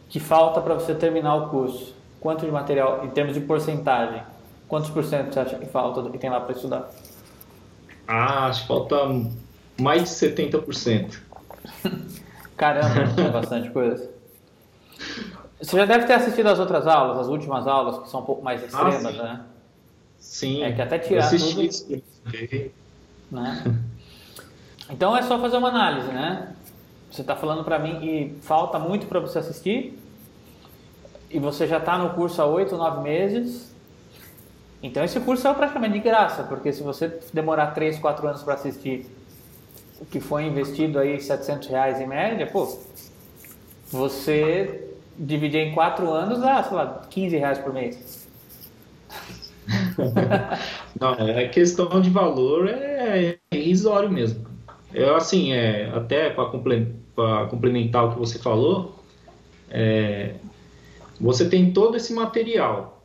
[0.08, 1.94] que falta para você terminar o curso?
[2.24, 4.22] Quanto de material, em termos de porcentagem?
[4.66, 6.90] Quantos por cento você acha que falta do que tem lá para estudar?
[8.08, 8.96] Ah, acho que falta
[9.78, 11.18] mais de 70%.
[12.56, 14.10] Caramba, é bastante coisa.
[15.60, 18.42] Você já deve ter assistido as outras aulas, as últimas aulas, que são um pouco
[18.42, 19.18] mais ah, extremas, ah, sim.
[19.18, 19.40] né?
[20.18, 20.62] Sim.
[20.62, 21.62] É que até tirar tudo...
[21.62, 22.02] Isso.
[23.30, 23.80] Né?
[24.88, 26.54] Então é só fazer uma análise, né?
[27.10, 30.02] Você está falando para mim que falta muito para você assistir
[31.34, 33.74] e você já está no curso há oito, nove meses.
[34.80, 38.54] Então esse curso é praticamente de graça, porque se você demorar três, quatro anos para
[38.54, 39.04] assistir
[40.00, 42.78] o que foi investido aí 700 reais em média, pô,
[43.90, 48.28] você dividir em quatro anos dá, sei lá, 15 reais por mês.
[51.00, 54.46] Não, é questão de valor é, é irrisório mesmo.
[54.92, 56.44] Eu, assim, é, até para
[57.48, 59.02] complementar o que você falou,
[59.68, 60.34] é,
[61.20, 63.04] você tem todo esse material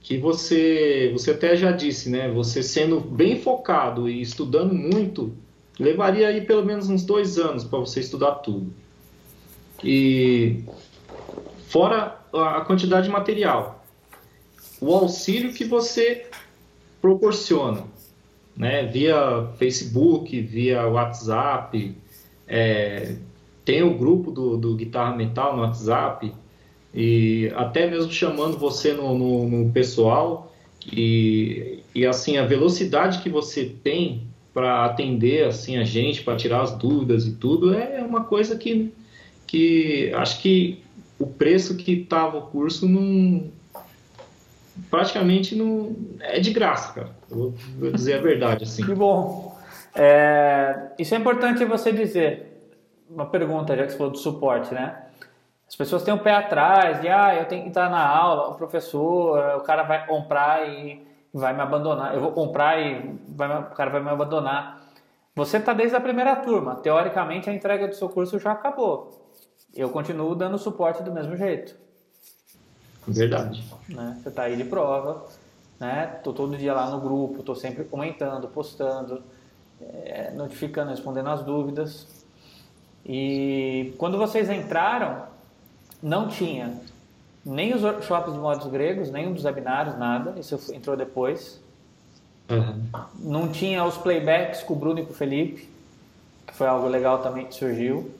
[0.00, 2.30] que você, você até já disse, né?
[2.30, 5.32] Você sendo bem focado e estudando muito,
[5.78, 8.70] levaria aí pelo menos uns dois anos para você estudar tudo.
[9.82, 10.62] E
[11.68, 13.84] fora a quantidade de material,
[14.80, 16.26] o auxílio que você
[17.00, 17.84] proporciona
[18.56, 21.96] né, via Facebook, via WhatsApp,
[22.46, 23.16] é,
[23.64, 26.32] tem o grupo do, do Guitarra Metal no WhatsApp,
[26.94, 30.54] e até mesmo chamando você no, no, no pessoal,
[30.86, 36.62] e, e assim, a velocidade que você tem para atender assim a gente, para tirar
[36.62, 38.94] as dúvidas e tudo, é uma coisa que,
[39.46, 40.80] que acho que
[41.18, 43.50] o preço que estava o curso não,
[44.88, 47.10] praticamente não é de graça, cara.
[47.28, 48.84] Eu vou dizer a verdade assim.
[48.84, 49.58] Que bom.
[49.94, 52.52] É, isso é importante você dizer.
[53.08, 54.96] Uma pergunta, já que você falou do suporte, né?
[55.74, 58.54] As pessoas têm um pé atrás de, ah, eu tenho que estar na aula, o
[58.54, 62.14] professor, o cara vai comprar e vai me abandonar.
[62.14, 64.80] Eu vou comprar e vai, o cara vai me abandonar.
[65.34, 66.76] Você está desde a primeira turma.
[66.76, 69.28] Teoricamente, a entrega do seu curso já acabou.
[69.74, 71.74] Eu continuo dando suporte do mesmo jeito.
[73.08, 73.68] Verdade.
[73.88, 74.16] Né?
[74.22, 75.26] Você está aí de prova,
[75.80, 76.20] né?
[76.22, 79.24] Tô todo dia lá no grupo, tô sempre comentando, postando,
[79.80, 82.24] é, notificando, respondendo as dúvidas.
[83.04, 85.33] E quando vocês entraram,
[86.04, 86.78] não tinha
[87.44, 90.38] nem os workshops de modos gregos, nem um dos webinários, nada.
[90.38, 91.58] Isso entrou depois.
[92.50, 92.84] Uhum.
[93.18, 95.66] Não tinha os playbacks com o Bruno e com o Felipe,
[96.46, 98.14] que foi algo legal também que surgiu.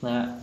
[0.00, 0.40] Né?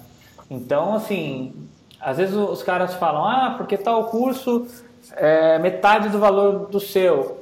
[0.49, 1.67] Então, assim,
[1.99, 4.67] às vezes os caras falam, ah, porque tal curso
[5.13, 7.41] é metade do valor do seu.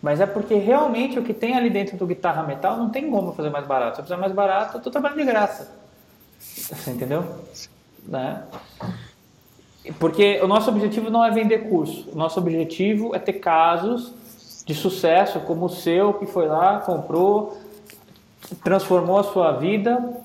[0.00, 3.32] Mas é porque realmente o que tem ali dentro do guitarra metal não tem como
[3.32, 3.96] fazer mais barato.
[3.96, 5.82] Se eu fizer mais barato, eu estou trabalhando de graça.
[6.38, 7.24] Você entendeu?
[8.06, 8.42] Né?
[9.98, 12.10] Porque o nosso objetivo não é vender curso.
[12.12, 14.12] O nosso objetivo é ter casos
[14.64, 17.58] de sucesso como o seu, que foi lá, comprou,
[18.62, 20.22] transformou a sua vida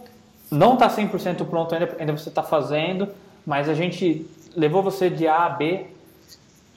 [0.51, 3.09] não está 100% pronto ainda, ainda você está fazendo,
[3.45, 4.25] mas a gente
[4.55, 5.87] levou você de A a B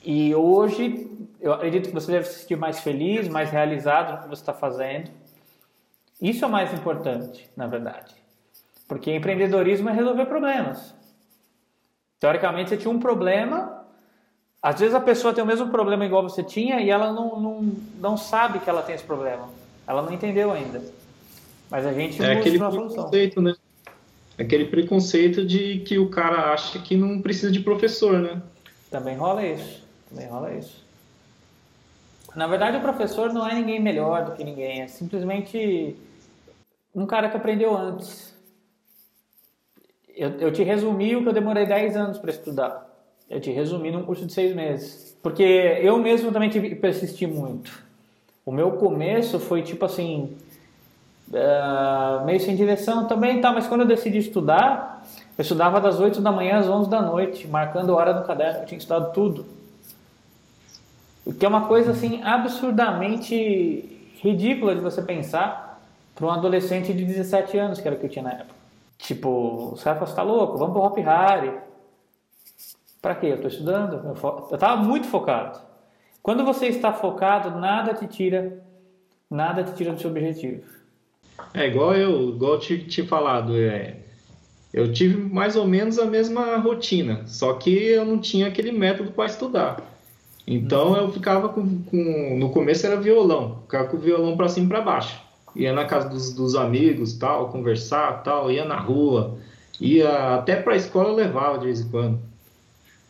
[0.03, 4.27] e hoje eu acredito que você deve se sentir mais feliz, mais realizado no que
[4.27, 5.09] você está fazendo.
[6.21, 8.13] Isso é o mais importante, na verdade.
[8.91, 10.93] Porque empreendedorismo é resolver problemas.
[12.19, 13.85] Teoricamente, você tinha um problema,
[14.61, 17.75] às vezes a pessoa tem o mesmo problema igual você tinha e ela não, não,
[18.01, 19.47] não sabe que ela tem esse problema.
[19.87, 20.83] Ela não entendeu ainda.
[21.69, 23.55] Mas a gente é aquele preconceito, né?
[24.37, 28.41] Aquele preconceito de que o cara acha que não precisa de professor, né?
[28.89, 29.87] Também rola isso.
[30.09, 30.85] Também rola isso.
[32.35, 35.95] Na verdade, o professor não é ninguém melhor do que ninguém, é simplesmente
[36.93, 38.30] um cara que aprendeu antes.
[40.15, 42.89] Eu, eu te resumi o que eu demorei 10 anos para estudar.
[43.29, 45.17] Eu te resumi num curso de seis meses.
[45.21, 47.83] Porque eu mesmo também tive que persistir muito.
[48.45, 50.35] O meu começo foi tipo assim,
[51.29, 55.05] uh, meio sem direção também, tá, mas quando eu decidi estudar,
[55.37, 58.65] eu estudava das 8 da manhã às 11 da noite, marcando hora no caderno, eu
[58.65, 59.45] tinha estudado tudo.
[61.23, 65.79] O que é uma coisa assim absurdamente ridícula de você pensar
[66.15, 68.60] para um adolescente de 17 anos, que era o que eu tinha na época.
[69.01, 70.57] Tipo, os caras falam, você tá louco?
[70.57, 71.57] Vamos pro Hop Harry.
[73.01, 73.27] Pra quê?
[73.27, 74.07] Eu tô estudando.
[74.07, 74.47] Eu, fo...
[74.51, 75.59] eu tava muito focado.
[76.21, 78.63] Quando você está focado, nada te tira,
[79.29, 80.61] nada te tira do seu objetivo.
[81.51, 83.97] É igual eu, igual eu te, te falado, é,
[84.71, 89.11] eu tive mais ou menos a mesma rotina, só que eu não tinha aquele método
[89.11, 89.81] para estudar.
[90.45, 94.67] Então eu ficava com, com, no começo era violão, ficava com o violão para cima
[94.67, 99.37] e para baixo ia na casa dos, dos amigos, tal, conversar, tal, ia na rua,
[99.79, 102.19] ia até para a escola levava de vez em quando.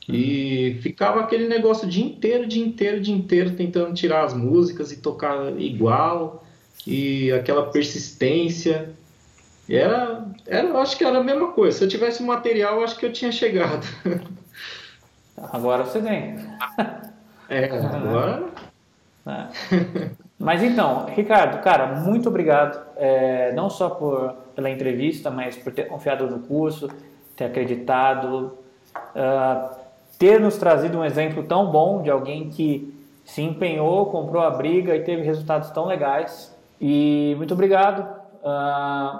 [0.10, 4.92] E ficava aquele negócio o dia inteiro, dia inteiro, dia inteiro, tentando tirar as músicas
[4.92, 6.44] e tocar igual,
[6.86, 8.90] e aquela persistência.
[9.70, 11.78] E era, era, acho que era a mesma coisa.
[11.78, 13.86] Se eu tivesse material, acho que eu tinha chegado.
[15.38, 16.36] Agora você tem.
[17.50, 18.50] É, agora.
[19.24, 20.10] É.
[20.42, 25.88] Mas então, Ricardo, cara, muito obrigado, é, não só por, pela entrevista, mas por ter
[25.88, 26.90] confiado no curso,
[27.36, 28.58] ter acreditado,
[28.96, 29.76] uh,
[30.18, 32.92] ter nos trazido um exemplo tão bom de alguém que
[33.24, 36.56] se empenhou, comprou a briga e teve resultados tão legais.
[36.80, 38.02] E muito obrigado.
[38.44, 39.20] Uh,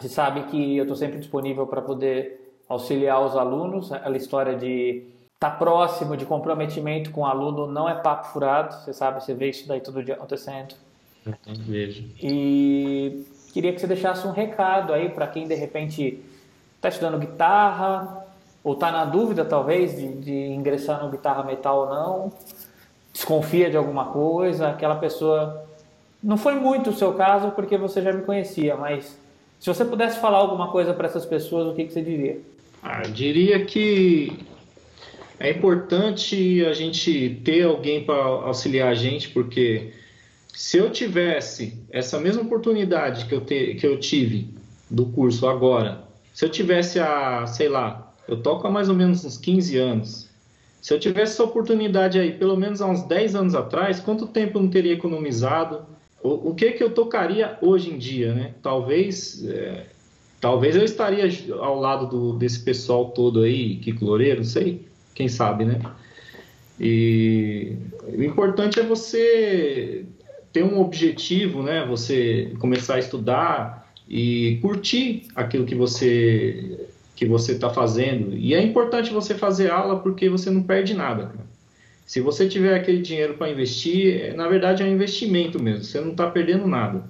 [0.00, 3.92] você sabe que eu estou sempre disponível para poder auxiliar os alunos.
[3.92, 5.04] Aquela história de
[5.38, 9.50] tá próximo de comprometimento com o aluno não é papo furado, você sabe, você vê
[9.50, 10.74] isso daí todo dia acontecendo.
[11.46, 12.04] Vejo.
[12.20, 16.22] E queria que você deixasse um recado aí para quem de repente
[16.76, 18.24] está estudando guitarra
[18.64, 22.32] ou está na dúvida talvez de, de, ingressar no guitarra metal ou não,
[23.12, 25.64] desconfia de alguma coisa, aquela pessoa
[26.22, 29.18] não foi muito o seu caso porque você já me conhecia, mas
[29.60, 32.40] se você pudesse falar alguma coisa para essas pessoas, o que, que você diria?
[32.82, 34.46] Ah, eu diria que
[35.40, 39.92] é importante a gente ter alguém para auxiliar a gente, porque
[40.52, 44.52] se eu tivesse essa mesma oportunidade que eu, te, que eu tive
[44.90, 49.24] do curso agora, se eu tivesse a, sei lá, eu toco há mais ou menos
[49.24, 50.28] uns 15 anos,
[50.80, 54.58] se eu tivesse essa oportunidade aí, pelo menos há uns 10 anos atrás, quanto tempo
[54.58, 55.86] eu não teria economizado?
[56.22, 58.54] O, o que que eu tocaria hoje em dia, né?
[58.62, 59.86] Talvez, é,
[60.40, 61.28] talvez eu estaria
[61.60, 65.80] ao lado do, desse pessoal todo aí, que Loureiro, não sei quem sabe, né?
[66.80, 70.04] E o importante é você
[70.52, 71.84] ter um objetivo, né?
[71.86, 78.36] Você começar a estudar e curtir aquilo que você que você está fazendo.
[78.36, 81.32] E é importante você fazer aula porque você não perde nada.
[82.06, 85.82] Se você tiver aquele dinheiro para investir, é, na verdade é um investimento mesmo.
[85.82, 87.02] Você não está perdendo nada,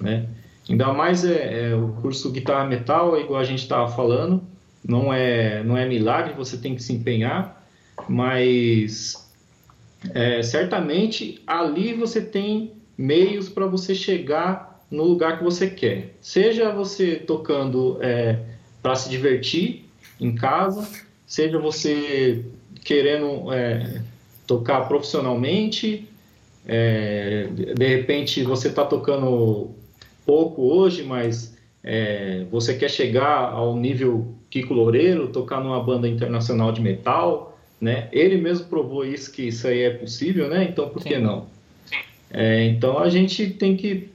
[0.00, 0.26] né?
[0.68, 4.42] Ainda mais é, é, o curso guitarra metal, igual a gente estava falando
[4.86, 7.66] não é, não é milagre, você tem que se empenhar,
[8.08, 9.28] mas
[10.14, 16.14] é, certamente ali você tem meios para você chegar no lugar que você quer.
[16.20, 18.38] Seja você tocando é,
[18.80, 19.84] para se divertir
[20.20, 20.88] em casa,
[21.26, 22.44] seja você
[22.84, 24.00] querendo é,
[24.46, 26.08] tocar profissionalmente,
[26.64, 29.70] é, de repente você está tocando
[30.24, 36.72] pouco hoje, mas é, você quer chegar ao nível Kiko Loureiro, tocar numa banda internacional
[36.72, 38.08] de metal, né?
[38.10, 40.64] Ele mesmo provou isso, que isso aí é possível, né?
[40.64, 41.08] Então, por Sim.
[41.10, 41.46] que não?
[42.30, 44.10] É, então, a gente tem que,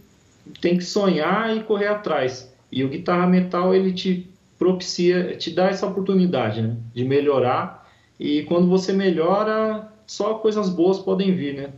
[0.60, 2.52] tem que sonhar e correr atrás.
[2.72, 4.28] E o Guitarra Metal, ele te
[4.58, 6.76] propicia, te dá essa oportunidade, né?
[6.94, 7.88] De melhorar.
[8.20, 11.70] E quando você melhora, só coisas boas podem vir, né?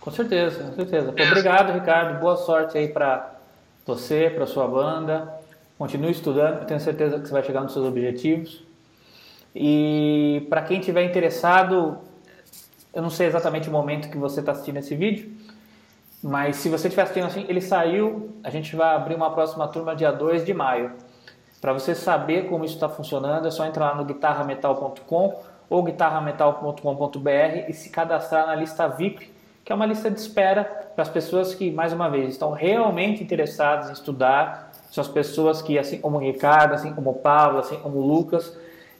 [0.00, 1.10] Com certeza, com certeza.
[1.10, 2.20] Obrigado, Ricardo.
[2.20, 3.34] Boa sorte aí para
[3.86, 5.39] você, para sua banda.
[5.80, 8.62] Continue estudando, tenho certeza que você vai chegar nos seus objetivos.
[9.54, 11.96] E para quem tiver interessado,
[12.92, 15.32] eu não sei exatamente o momento que você está assistindo esse vídeo,
[16.22, 19.96] mas se você estiver assistindo assim, ele saiu, a gente vai abrir uma próxima turma
[19.96, 20.92] dia 2 de maio.
[21.62, 27.70] Para você saber como isso está funcionando, é só entrar lá no guitarrametal.com ou guitarrametal.com.br
[27.70, 29.32] e se cadastrar na lista VIP,
[29.64, 30.62] que é uma lista de espera
[30.94, 35.62] para as pessoas que, mais uma vez, estão realmente interessadas em estudar são as pessoas
[35.62, 38.48] que, assim como o Ricardo, assim como o Pablo, assim como o Lucas,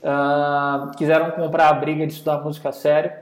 [0.02, 3.12] uh, quiseram comprar a briga de estudar música sério.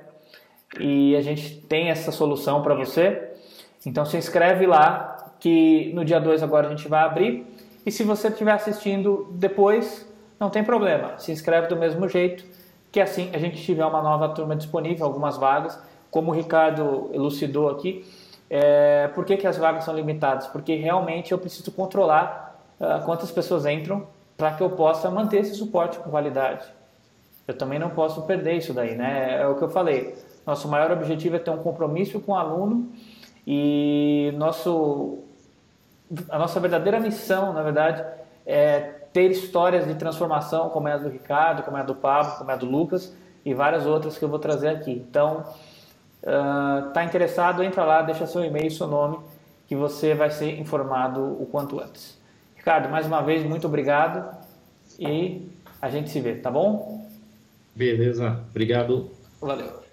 [0.79, 3.33] e a gente tem essa solução para você.
[3.87, 7.47] Então se inscreve lá que no dia 2 agora a gente vai abrir.
[7.87, 10.07] E se você estiver assistindo depois,
[10.39, 11.17] não tem problema.
[11.17, 12.45] Se inscreve do mesmo jeito,
[12.93, 17.71] que assim a gente tiver uma nova turma disponível, algumas vagas, como o Ricardo elucidou
[17.71, 18.05] aqui.
[18.51, 20.47] É, por que, que as vagas são limitadas?
[20.49, 22.48] Porque realmente eu preciso controlar
[22.81, 24.07] uh, quantas pessoas entram
[24.37, 26.65] para que eu possa manter esse suporte com qualidade.
[27.47, 29.41] Eu também não posso perder isso daí, né?
[29.41, 30.17] É o que eu falei.
[30.47, 32.91] Nosso maior objetivo é ter um compromisso com o aluno
[33.47, 35.21] e nosso,
[36.29, 38.05] a nossa verdadeira missão, na verdade,
[38.47, 38.81] é
[39.13, 42.51] ter histórias de transformação, como é a do Ricardo, como é a do Pablo, como
[42.51, 44.93] é a do Lucas e várias outras que eu vou trazer aqui.
[44.93, 45.45] Então,
[46.23, 49.19] uh, interessado, entra lá, deixa seu e-mail, seu nome,
[49.67, 52.18] que você vai ser informado o quanto antes.
[52.59, 54.37] Ricardo, mais uma vez, muito obrigado
[54.99, 55.49] e
[55.81, 57.09] a gente se vê, tá bom?
[57.75, 59.11] Beleza, obrigado.
[59.41, 59.88] Valeu.